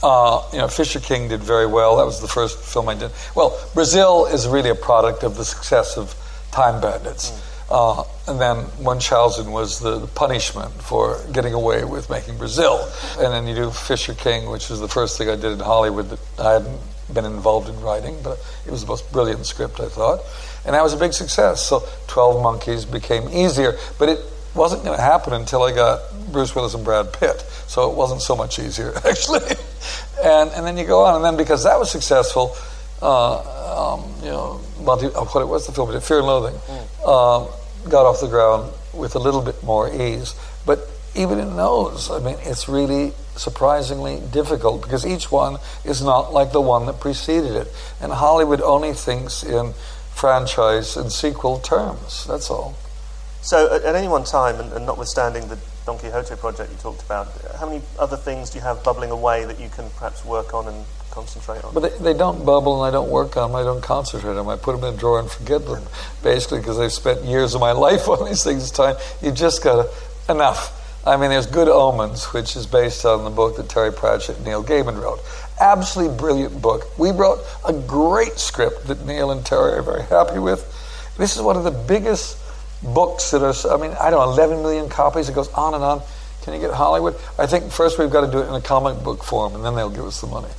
[0.00, 1.96] Uh, you know, Fisher King did very well.
[1.96, 3.10] That was the first film I did.
[3.34, 6.14] Well, Brazil is really a product of the success of
[6.52, 7.30] Time Bandits.
[7.30, 7.40] Mm.
[7.70, 12.78] Uh, and then Munchausen was the, the, punishment for getting away with making Brazil.
[13.18, 16.08] And then you do Fisher King, which is the first thing I did in Hollywood
[16.10, 16.80] that I hadn't
[17.12, 20.20] been involved in writing, but it was the most brilliant script, I thought.
[20.64, 21.64] And that was a big success.
[21.66, 24.18] So 12 Monkeys became easier, but it
[24.54, 26.00] wasn't going to happen until I got
[26.32, 27.40] Bruce Willis and Brad Pitt.
[27.66, 29.40] So it wasn't so much easier, actually.
[30.22, 32.54] and, and then you go on, and then because that was successful,
[33.00, 36.86] uh, um, you know, Monty, oh, what it was the film, Fear and Loathing, mm.
[37.04, 40.34] uh, got off the ground with a little bit more ease.
[40.66, 40.80] But
[41.14, 46.52] even in those, I mean, it's really surprisingly difficult because each one is not like
[46.52, 47.68] the one that preceded it.
[48.00, 49.74] And Hollywood only thinks in
[50.14, 52.26] franchise and sequel terms.
[52.26, 52.74] That's all.
[53.40, 57.02] So, at, at any one time, and, and, notwithstanding the Don Quixote project you talked
[57.02, 60.52] about, how many other things do you have bubbling away that you can perhaps work
[60.52, 61.72] on and concentrate on?
[61.72, 64.36] But they, they don't bubble and I don't work on them, I don't concentrate on
[64.36, 64.48] them.
[64.48, 65.84] I put them in a drawer and forget them,
[66.22, 68.70] basically, because I've spent years of my life on these things.
[68.72, 69.86] Time You just got
[70.28, 70.74] enough.
[71.06, 74.44] I mean, there's Good Omens, which is based on the book that Terry Pratchett and
[74.44, 75.20] Neil Gaiman wrote.
[75.60, 76.98] Absolutely brilliant book.
[76.98, 80.74] We wrote a great script that Neil and Terry are very happy with.
[81.16, 82.38] This is one of the biggest
[82.82, 85.28] books that are, I mean, I don't know, 11 million copies.
[85.28, 86.02] It goes on and on.
[86.42, 87.16] Can you get Hollywood?
[87.38, 89.74] I think first we've got to do it in a comic book form, and then
[89.74, 90.50] they'll give us the money.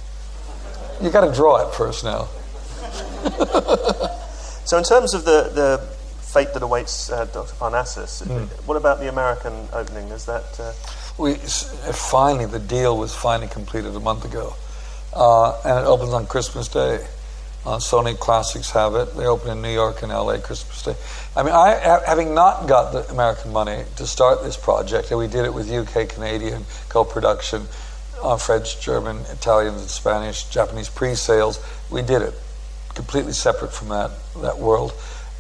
[1.02, 2.26] You got to draw it first now.
[4.66, 5.99] so, in terms of the, the
[6.34, 7.56] fate that awaits uh, Dr.
[7.56, 8.48] Parnassus, mm.
[8.68, 10.10] what about the American opening?
[10.10, 10.60] Is that.
[10.60, 10.74] Uh...
[11.18, 14.54] We finally, the deal was finally completed a month ago,
[15.14, 17.06] uh, and it opens on Christmas Day.
[17.66, 19.18] Uh, Sony Classics have it.
[19.18, 20.96] They open in New York and LA Christmas Day.
[21.36, 25.28] I mean, I, having not got the American money to start this project, and we
[25.28, 27.64] did it with UK Canadian co production,
[28.24, 32.34] uh, French, German, Italian, and Spanish, Japanese pre sales, we did it
[32.94, 34.12] completely separate from that,
[34.42, 34.94] that world.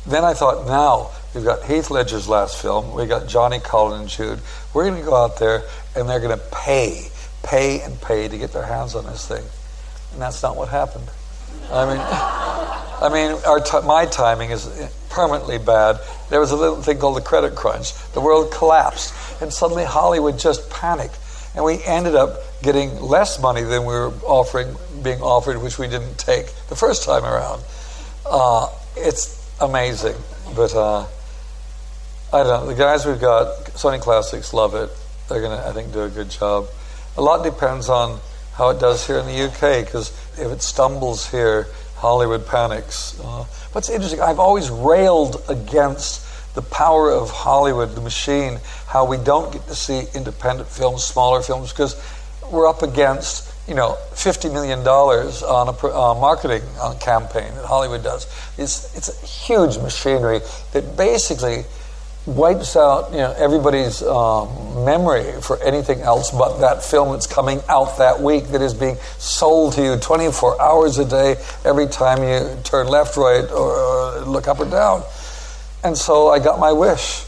[0.09, 4.09] Then I thought, now we've got Heath Ledger's last film, we got Johnny Colin and
[4.09, 4.39] Jude.
[4.73, 5.63] We're going to go out there
[5.95, 7.09] and they're going to pay,
[7.43, 9.43] pay, and pay to get their hands on this thing.
[10.13, 11.07] And that's not what happened.
[11.71, 11.99] I mean,
[13.01, 14.67] I mean, our t- my timing is
[15.11, 15.99] permanently bad.
[16.29, 17.93] There was a little thing called the credit crunch.
[18.13, 21.17] The world collapsed, and suddenly Hollywood just panicked,
[21.55, 25.87] and we ended up getting less money than we were offering, being offered, which we
[25.87, 27.63] didn't take the first time around.
[28.25, 28.67] Uh,
[28.97, 30.15] it's amazing,
[30.55, 31.05] but uh,
[32.31, 32.67] I don't know.
[32.67, 34.89] The guys we've got, Sony Classics, love it.
[35.27, 36.67] They're going to, I think, do a good job.
[37.17, 38.19] A lot depends on
[38.53, 43.19] how it does here in the UK, because if it stumbles here, Hollywood panics.
[43.19, 43.43] Uh,
[43.73, 49.51] what's interesting, I've always railed against the power of Hollywood, the machine, how we don't
[49.51, 52.01] get to see independent films, smaller films, because
[52.51, 58.03] we're up against you know, $50 million on a uh, marketing uh, campaign that Hollywood
[58.03, 58.25] does.
[58.57, 60.39] It's, it's a huge machinery
[60.73, 61.63] that basically
[62.25, 67.59] wipes out you know everybody's um, memory for anything else but that film that's coming
[67.69, 72.21] out that week that is being sold to you 24 hours a day every time
[72.21, 75.01] you turn left right or, or look up or down
[75.83, 77.23] and so i got my wish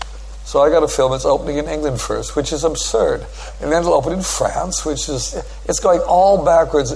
[0.52, 3.26] so i got a film that's opening in england first which is absurd
[3.62, 6.92] and then it'll open in france which is it's going all backwards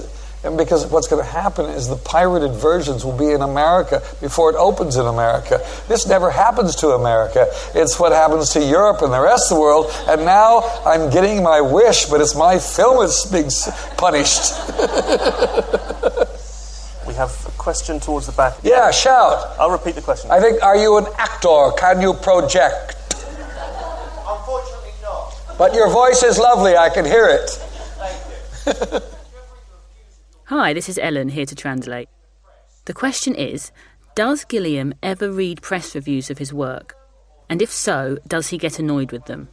[0.46, 4.50] and because what's going to happen is the pirated versions will be in America before
[4.50, 5.58] it opens in America.
[5.88, 7.48] This never happens to America.
[7.74, 9.90] It's what happens to Europe and the rest of the world.
[10.06, 13.50] And now I'm getting my wish, but it's my film that's being
[13.96, 14.54] punished.
[17.08, 18.54] we have a question towards the back.
[18.62, 19.56] Yeah, shout.
[19.58, 20.30] I'll repeat the question.
[20.30, 21.72] I think, are you an actor?
[21.76, 22.95] Can you project?
[25.58, 26.76] But your voice is lovely.
[26.76, 27.48] I can hear it.
[27.48, 29.00] Thank you.
[30.44, 32.08] Hi, this is Ellen here to translate.
[32.84, 33.72] The question is
[34.14, 36.94] Does Gilliam ever read press reviews of his work?
[37.48, 39.48] And if so, does he get annoyed with them?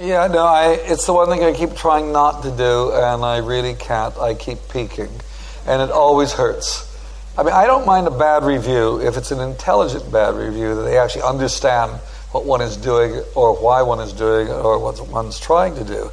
[0.00, 3.38] Yeah, no, I, it's the one thing I keep trying not to do, and I
[3.38, 4.16] really can't.
[4.18, 5.10] I keep peeking,
[5.66, 6.84] and it always hurts.
[7.36, 10.82] I mean, I don't mind a bad review if it's an intelligent bad review that
[10.82, 11.92] they actually understand
[12.36, 16.10] what one is doing, or why one is doing, or what one's trying to do.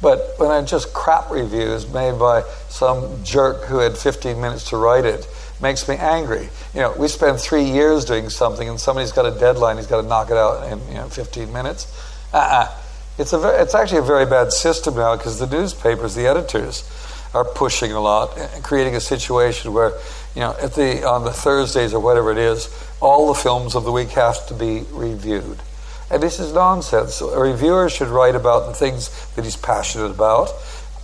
[0.00, 4.76] But when I just crap reviews made by some jerk who had 15 minutes to
[4.76, 5.26] write it,
[5.60, 6.48] makes me angry.
[6.72, 10.02] You know, we spend three years doing something, and somebody's got a deadline; he's got
[10.02, 11.92] to knock it out in you know 15 minutes.
[12.32, 12.72] Uh-uh.
[13.18, 16.88] It's a very, it's actually a very bad system now because the newspapers, the editors,
[17.34, 19.92] are pushing a lot, creating a situation where
[20.36, 22.68] you know at the on the Thursdays or whatever it is,
[23.00, 25.58] all the films of the week have to be reviewed.
[26.12, 27.20] And this is nonsense.
[27.20, 30.50] A reviewer should write about the things that he's passionate about.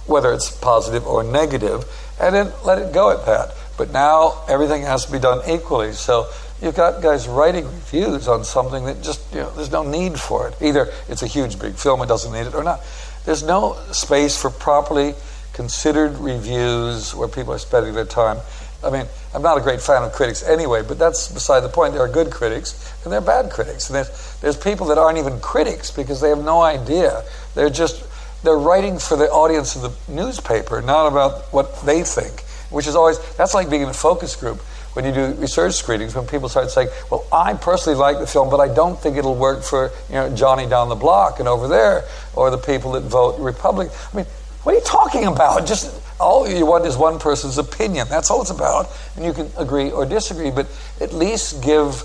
[0.07, 1.85] whether it's positive or negative,
[2.21, 3.55] and then let it go at that.
[3.79, 5.93] But now everything has to be done equally.
[5.93, 6.27] So
[6.61, 10.49] you've got guys writing reviews on something that just, you know, there's no need for
[10.49, 10.55] it.
[10.61, 12.81] Either it's a huge big film, it doesn't need it, or not.
[13.25, 15.15] There's no space for properly
[15.53, 18.39] considered reviews where people are spending their time.
[18.85, 21.95] I mean, I'm not a great fan of critics anyway, but that's beside the point.
[21.95, 23.89] There are good critics and there are bad critics.
[23.89, 27.23] And there's, there's people that aren't even critics because they have no idea.
[27.55, 28.05] They're just,
[28.43, 32.97] they're writing for the audience of the newspaper, not about what they think, which is
[32.97, 34.61] always, that's like being in a focus group
[34.95, 38.51] when you do research screenings, when people start saying, "Well, I personally like the film,
[38.51, 41.67] but I don't think it'll work for you know Johnny down the block and over
[41.67, 42.05] there,
[42.35, 44.27] or the people that vote Republican." I mean,
[44.63, 45.67] what are you talking about?
[45.67, 48.07] Just all you want is one person's opinion.
[48.09, 50.67] That's all it's about, and you can agree or disagree, but
[51.01, 52.05] at least give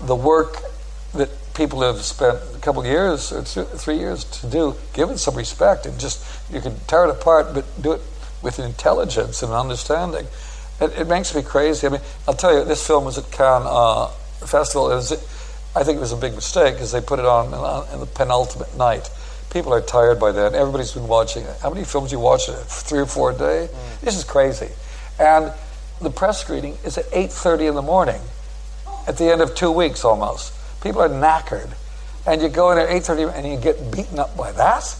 [0.00, 0.58] the work
[1.14, 5.18] that people have spent a couple years or two, three years to do, give it
[5.18, 8.00] some respect, and just you can tear it apart, but do it
[8.42, 10.26] with intelligence and understanding.
[10.80, 11.86] It, it, makes me crazy.
[11.86, 14.06] I mean, I'll tell you, this film was at Cannes uh,
[14.46, 14.92] Festival.
[14.92, 15.12] It was,
[15.74, 17.46] I think it was a big mistake because they put it on
[17.92, 19.10] in the penultimate night.
[19.50, 20.54] People are tired by then.
[20.54, 21.44] Everybody's been watching.
[21.62, 22.46] How many films you watch?
[22.46, 23.68] Three or four a day?
[23.70, 24.00] Mm.
[24.00, 24.68] This is crazy.
[25.18, 25.52] And
[26.00, 28.20] the press screening is at 8.30 in the morning
[29.06, 30.52] at the end of two weeks almost.
[30.82, 31.70] People are knackered.
[32.26, 34.94] And you go in at 8.30 and you get beaten up by that?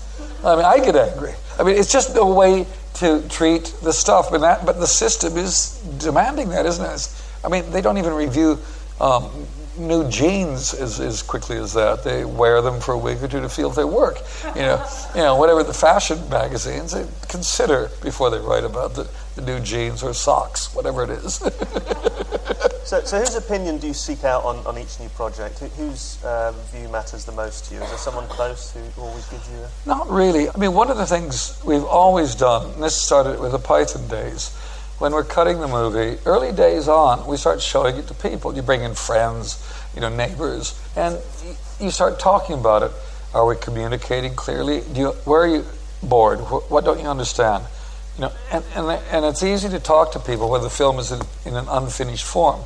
[0.44, 1.34] I mean, I get angry.
[1.58, 5.36] I mean, it's just a way to treat the stuff, but that, but the system
[5.36, 7.08] is demanding that, isn't it?
[7.44, 8.58] I mean, they don't even review
[9.00, 9.30] um,
[9.78, 12.04] new jeans as, as quickly as that.
[12.04, 14.18] They wear them for a week or two to feel if they work.
[14.54, 19.08] You know, you know, whatever the fashion magazines they consider before they write about the,
[19.36, 21.34] the new jeans or socks, whatever it is.
[22.84, 25.58] so, so whose opinion do you seek out on, on each new project?
[25.60, 27.82] Who, whose um, view matters the most to you?
[27.82, 29.58] Is there someone close who always gives you?
[29.58, 29.68] A...
[29.86, 30.48] Not really.
[30.50, 34.06] I mean, one of the things we've always done, and this started with the Python
[34.08, 34.56] days
[34.98, 38.54] when we're cutting the movie, early days on, we start showing it to people.
[38.54, 39.62] You bring in friends,
[39.94, 41.18] you know, neighbors, and
[41.80, 42.90] you start talking about it.
[43.32, 44.82] Are we communicating clearly?
[44.92, 45.64] Do you, where are you
[46.02, 46.40] bored?
[46.40, 47.64] What don't you understand?
[48.16, 51.12] You know, and, and, and it's easy to talk to people when the film is
[51.12, 52.60] in, in an unfinished form.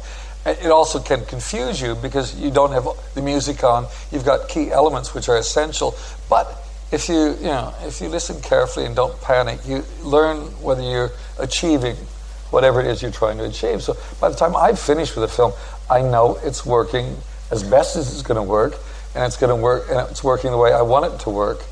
[0.47, 3.87] It also can confuse you because you don't have the music on.
[4.11, 5.95] You've got key elements which are essential.
[6.29, 6.49] But
[6.91, 11.11] if you, you know, if you listen carefully and don't panic, you learn whether you're
[11.39, 11.97] achieving
[12.53, 13.83] whatever it is you're trying to achieve.
[13.83, 15.53] So by the time I've finished with a film,
[15.91, 17.17] I know it's working
[17.51, 18.75] as best as it's going to work,
[19.15, 21.65] and it's going to work, and it's working the way I want it to work.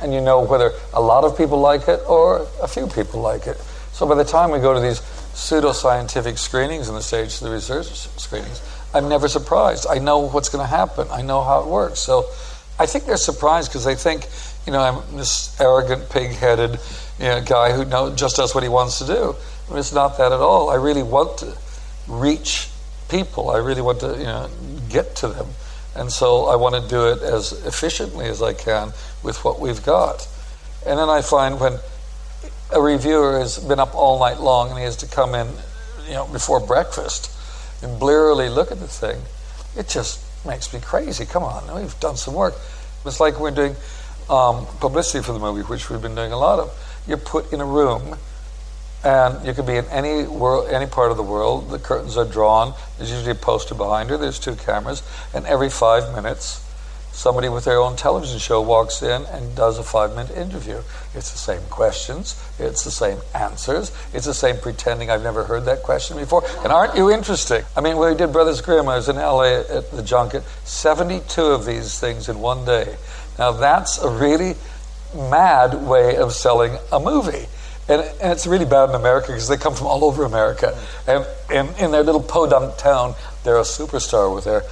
[0.00, 3.46] And you know whether a lot of people like it or a few people like
[3.46, 3.56] it.
[3.92, 7.86] So by the time we go to these pseudoscientific screenings in the stage, the research
[8.18, 8.60] screenings,
[8.94, 9.86] I'm never surprised.
[9.88, 11.08] I know what's going to happen.
[11.10, 12.00] I know how it works.
[12.00, 12.26] So
[12.78, 14.26] I think they're surprised because they think,
[14.66, 16.78] you know, I'm this arrogant, pig-headed
[17.18, 19.34] you know, guy who know, just does what he wants to do.
[19.70, 20.70] It's not that at all.
[20.70, 21.56] I really want to
[22.06, 22.70] reach
[23.08, 23.50] people.
[23.50, 24.48] I really want to, you know,
[24.88, 25.48] get to them.
[25.94, 28.92] And so I want to do it as efficiently as I can
[29.22, 30.28] with what we've got.
[30.86, 31.78] And then I find when
[32.72, 35.48] a reviewer has been up all night long and he has to come in,
[36.06, 37.30] you know, before breakfast
[37.82, 39.20] and blearily look at the thing,
[39.76, 41.24] it just makes me crazy.
[41.24, 42.54] Come on, we've done some work.
[43.04, 43.74] It's like we're doing
[44.28, 46.72] um, publicity for the movie, which we've been doing a lot of.
[47.06, 48.16] You're put in a room
[49.06, 51.70] and you can be in any world, any part of the world.
[51.70, 52.74] The curtains are drawn.
[52.98, 54.16] There's usually a poster behind her.
[54.16, 56.60] There's two cameras, and every five minutes,
[57.12, 60.82] somebody with their own television show walks in and does a five-minute interview.
[61.14, 62.34] It's the same questions.
[62.58, 63.92] It's the same answers.
[64.12, 66.42] It's the same pretending I've never heard that question before.
[66.64, 67.62] And aren't you interesting?
[67.76, 69.60] I mean, when we did Brothers Grimm, I was in L.A.
[69.60, 70.42] at the junket.
[70.64, 72.96] Seventy-two of these things in one day.
[73.38, 74.56] Now that's a really
[75.14, 77.46] mad way of selling a movie.
[77.88, 80.76] And, and, it's really bad in America because they come from all over America.
[81.06, 81.24] And,
[81.78, 83.14] in their little podunk town,
[83.44, 84.62] they're a superstar with their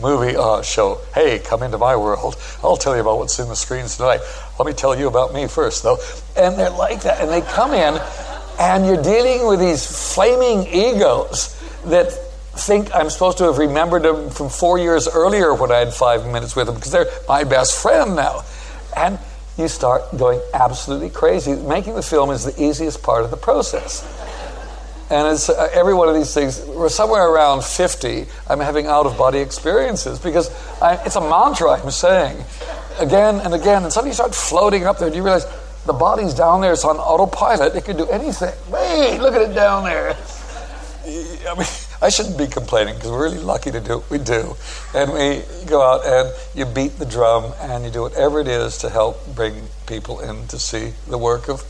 [0.00, 1.00] movie uh, show.
[1.14, 2.36] Hey, come into my world.
[2.62, 4.20] I'll tell you about what's in the screens tonight.
[4.58, 5.98] Let me tell you about me first, though.
[6.36, 7.20] And they're like that.
[7.20, 8.00] And they come in,
[8.60, 12.12] and you're dealing with these flaming egos that
[12.54, 16.26] think I'm supposed to have remembered them from four years earlier when I had five
[16.26, 18.42] minutes with them because they're my best friend now.
[18.96, 19.18] And
[19.58, 21.54] you start going absolutely crazy.
[21.54, 24.02] Making the film is the easiest part of the process.
[25.10, 29.04] And it's uh, every one of these things, we're somewhere around 50, I'm having out
[29.04, 30.50] of body experiences because
[30.80, 32.42] I, it's a mantra I'm saying
[32.98, 33.82] again and again.
[33.82, 35.44] And suddenly you start floating up there and you realize
[35.84, 38.54] the body's down there, it's on autopilot, it can do anything.
[38.70, 40.16] Wait, look at it down there.
[41.04, 41.66] I mean,
[42.02, 44.56] I shouldn't be complaining because we're really lucky to do what we do.
[44.92, 48.76] And we go out and you beat the drum and you do whatever it is
[48.78, 51.62] to help bring people in to see the work of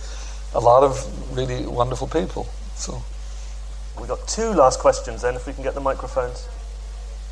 [0.55, 2.49] a lot of really wonderful people.
[2.77, 3.03] So
[3.99, 6.49] We've got two last questions then, if we can get the microphones.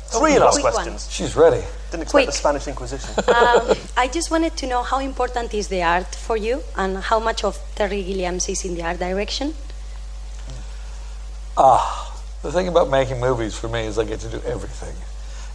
[0.05, 0.73] Three last quick one.
[0.73, 1.09] questions.
[1.09, 1.63] she's ready.
[1.89, 2.25] Didn't expect Quick.
[2.27, 3.09] the Spanish Inquisition.
[3.27, 7.19] um, I just wanted to know how important is the art for you and how
[7.19, 9.55] much of Terry Gilliams is in the art direction?
[11.57, 12.10] Ah,
[12.41, 14.95] the thing about making movies for me is I get to do everything.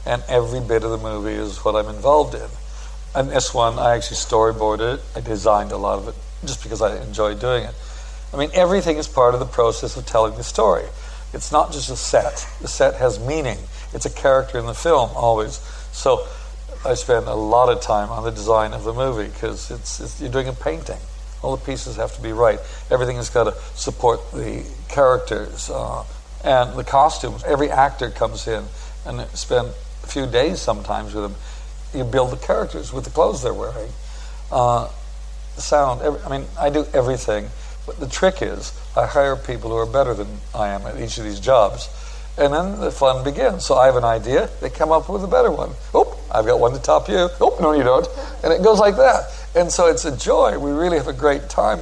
[0.07, 2.49] And every bit of the movie is what I'm involved in.
[3.15, 5.05] And this one, I actually storyboarded it.
[5.17, 6.15] I designed a lot of it
[6.45, 7.75] just because I enjoy doing it.
[8.33, 10.85] I mean, everything is part of the process of telling the story.
[11.33, 12.47] It's not just a set.
[12.61, 13.59] The set has meaning.
[13.93, 15.59] It's a character in the film always.
[15.93, 16.27] So
[16.85, 20.21] I spend a lot of time on the design of the movie because it's, it's
[20.21, 21.01] you're doing a painting.
[21.43, 22.61] All the pieces have to be right.
[22.91, 26.05] Everything has got to support the characters uh,
[26.47, 27.43] and the costumes.
[27.45, 28.65] Every actor comes in
[29.05, 29.69] and spend
[30.03, 31.35] a few days sometimes with them.
[31.93, 33.91] You build the characters with the clothes they're wearing.
[34.51, 34.89] Uh,
[35.57, 36.03] sound.
[36.03, 37.49] Every, I mean, I do everything.
[37.85, 41.19] But the trick is, I hire people who are better than I am at each
[41.19, 41.89] of these jobs.
[42.39, 43.65] And then the fun begins.
[43.65, 45.71] So I have an idea, they come up with a better one.
[45.95, 47.29] Oop, I've got one to top you.
[47.41, 48.07] Oop, no, you don't.
[48.45, 49.33] And it goes like that.
[49.55, 50.59] And so it's a joy.
[50.59, 51.81] We really have a great time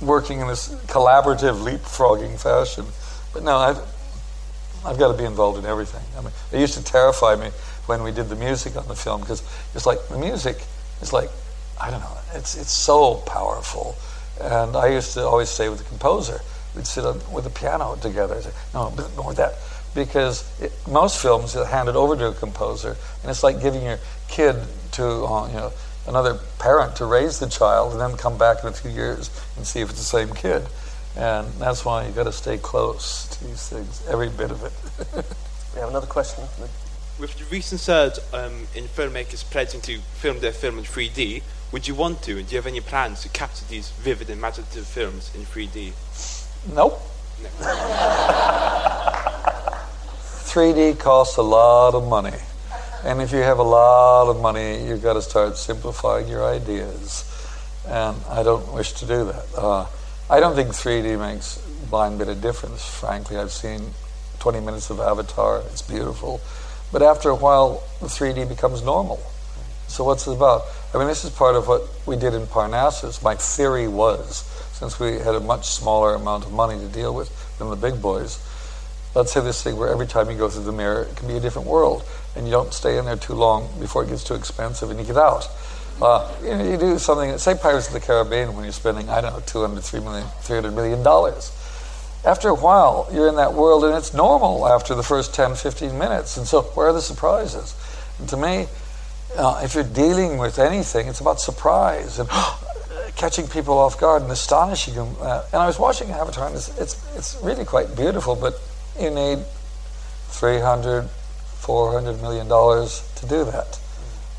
[0.00, 2.84] working in this collaborative, leapfrogging fashion.
[3.32, 3.95] But no, I've,
[4.86, 6.02] I've got to be involved in everything.
[6.16, 7.50] I mean, it used to terrify me
[7.86, 9.42] when we did the music on the film because
[9.74, 10.56] it's like the music
[11.02, 11.28] is like,
[11.80, 13.96] I don't know, it's, it's so powerful.
[14.40, 16.40] And I used to always stay with the composer.
[16.74, 18.40] We'd sit on, with the piano together.
[18.40, 19.54] Say, no, more that.
[19.94, 23.98] Because it, most films are handed over to a composer, and it's like giving your
[24.28, 24.56] kid
[24.92, 25.72] to uh, you know
[26.06, 29.66] another parent to raise the child, and then come back in a few years and
[29.66, 30.66] see if it's the same kid.
[31.16, 34.72] And that's why you got to stay close to these things, every bit of it.
[35.74, 36.44] we have another question.
[37.18, 41.42] With the recent surge um, in filmmakers pledging to film their film in 3D,
[41.72, 44.38] would you want to, and do you have any plans to capture these vivid and
[44.38, 45.92] imaginative films in 3D?
[46.74, 47.00] Nope.
[50.56, 52.36] 3D costs a lot of money.
[53.04, 57.24] And if you have a lot of money, you've got to start simplifying your ideas.
[57.86, 59.44] And I don't wish to do that.
[59.56, 59.86] Uh,
[60.28, 61.58] I don't think 3D makes
[61.88, 63.36] blind bit of difference, frankly.
[63.36, 63.80] I've seen
[64.40, 66.40] 20 minutes of Avatar, it's beautiful.
[66.90, 69.20] But after a while, the 3D becomes normal.
[69.86, 70.62] So what's it about?
[70.92, 73.22] I mean, this is part of what we did in Parnassus.
[73.22, 74.38] My theory was,
[74.72, 78.02] since we had a much smaller amount of money to deal with than the big
[78.02, 78.40] boys,
[79.14, 81.36] let's have this thing where every time you go through the mirror, it can be
[81.36, 82.02] a different world,
[82.34, 85.06] and you don't stay in there too long before it gets too expensive and you
[85.06, 85.48] get out.
[86.00, 89.22] Uh, you, know, you do something, say Pirates of the Caribbean, when you're spending, I
[89.22, 91.52] don't know, 200, 3 million, 300 million dollars.
[92.24, 95.96] After a while, you're in that world, and it's normal after the first 10, 15
[95.96, 96.36] minutes.
[96.36, 97.74] And so, where are the surprises?
[98.18, 98.66] And to me,
[99.36, 102.28] uh, if you're dealing with anything, it's about surprise and
[103.16, 105.14] catching people off guard and astonishing them.
[105.20, 108.60] Uh, and I was watching Avatar, and it's, it's, it's really quite beautiful, but
[109.00, 109.38] you need
[110.28, 113.78] 300, 400 million dollars to do that.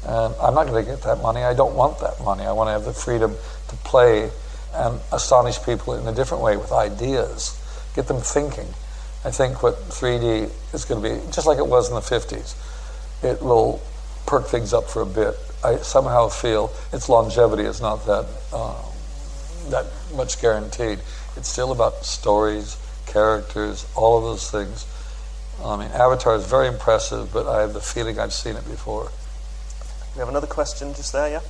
[0.06, 1.44] And I'm not going to get that money.
[1.44, 2.44] I don't want that money.
[2.44, 3.36] I want to have the freedom
[3.70, 4.30] to play
[4.74, 7.60] and astonish people in a different way with ideas,
[7.96, 8.68] get them thinking.
[9.26, 12.56] I think what 3D is going to be, just like it was in the 50s,
[13.24, 13.82] it will
[14.26, 15.36] perk things up for a bit.
[15.64, 18.76] I somehow feel its longevity is not that uh,
[19.70, 19.86] that
[20.16, 21.00] much guaranteed.
[21.36, 22.78] It's still about stories,
[23.08, 24.86] characters, all of those things.
[25.64, 29.12] I mean, Avatar is very impressive, but I have the feeling I've seen it before.
[30.18, 31.42] We have another question just there, yeah?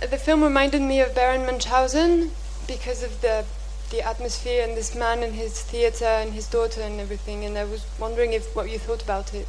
[0.00, 2.32] The film reminded me of Baron Munchausen
[2.66, 3.44] because of the
[3.92, 7.44] the atmosphere and this man and his theatre and his daughter and everything.
[7.44, 9.46] And I was wondering if what you thought about it.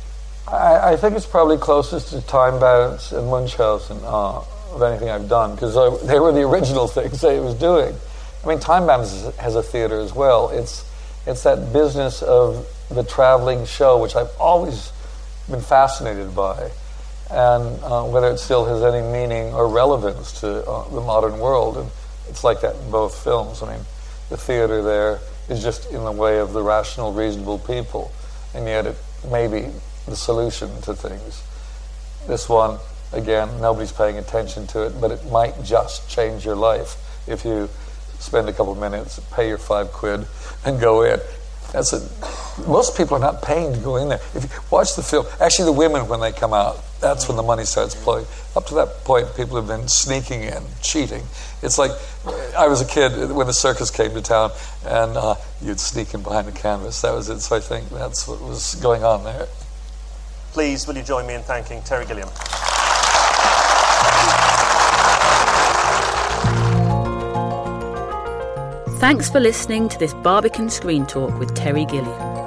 [0.48, 5.28] I, I think it's probably closest to Time Bandits and Munchausen uh, of anything I've
[5.28, 5.74] done because
[6.06, 7.96] they were the original things that it was doing.
[8.44, 10.52] I mean, Time Bandits has a theater as well.
[10.52, 10.86] It's
[11.26, 14.92] it's that business of the traveling show, which I've always
[15.50, 16.70] been fascinated by,
[17.32, 21.78] and uh, whether it still has any meaning or relevance to uh, the modern world.
[21.78, 21.90] And
[22.30, 23.62] it's like that in both films.
[23.62, 23.86] I mean,
[24.30, 25.20] the theater there
[25.50, 28.12] is just in the way of the rational, reasonable people,
[28.54, 28.96] and yet it
[29.30, 29.72] may be
[30.06, 31.44] the solution to things.
[32.28, 32.80] This one,
[33.14, 36.98] again, nobody's paying attention to it, but it might just change your life
[37.28, 37.70] if you
[38.20, 40.26] spend a couple of minutes, pay your five quid,
[40.66, 41.20] and go in.
[41.72, 42.08] That's a,
[42.68, 44.22] most people are not paying to go in there.
[44.34, 47.44] If you watch the film, actually, the women when they come out, that's when the
[47.44, 48.26] money starts flowing.
[48.56, 51.24] Up to that point, people have been sneaking in, cheating.
[51.62, 51.92] It's like
[52.58, 54.52] I was a kid when the circus came to town,
[54.86, 57.02] and uh, you'd sneak in behind the canvas.
[57.02, 57.40] That was it.
[57.42, 59.48] So I think that's what was going on there.
[60.52, 62.30] Please, will you join me in thanking Terry Gilliam?
[69.00, 72.45] Thanks for listening to this Barbican Screen Talk with Terry Gilliam.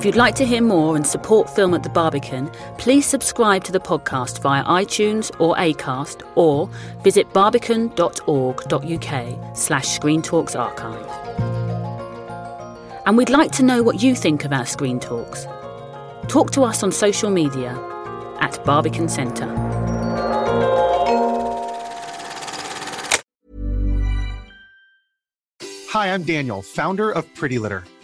[0.00, 3.72] If you'd like to hear more and support Film at the Barbican, please subscribe to
[3.72, 6.70] the podcast via iTunes or Acast or
[7.02, 11.06] visit barbican.org.uk slash Screen Talks archive.
[13.04, 15.44] And we'd like to know what you think of our Screen Talks.
[16.28, 17.72] Talk to us on social media
[18.40, 19.54] at Barbican Centre.
[25.90, 27.84] Hi, I'm Daniel, founder of Pretty Litter.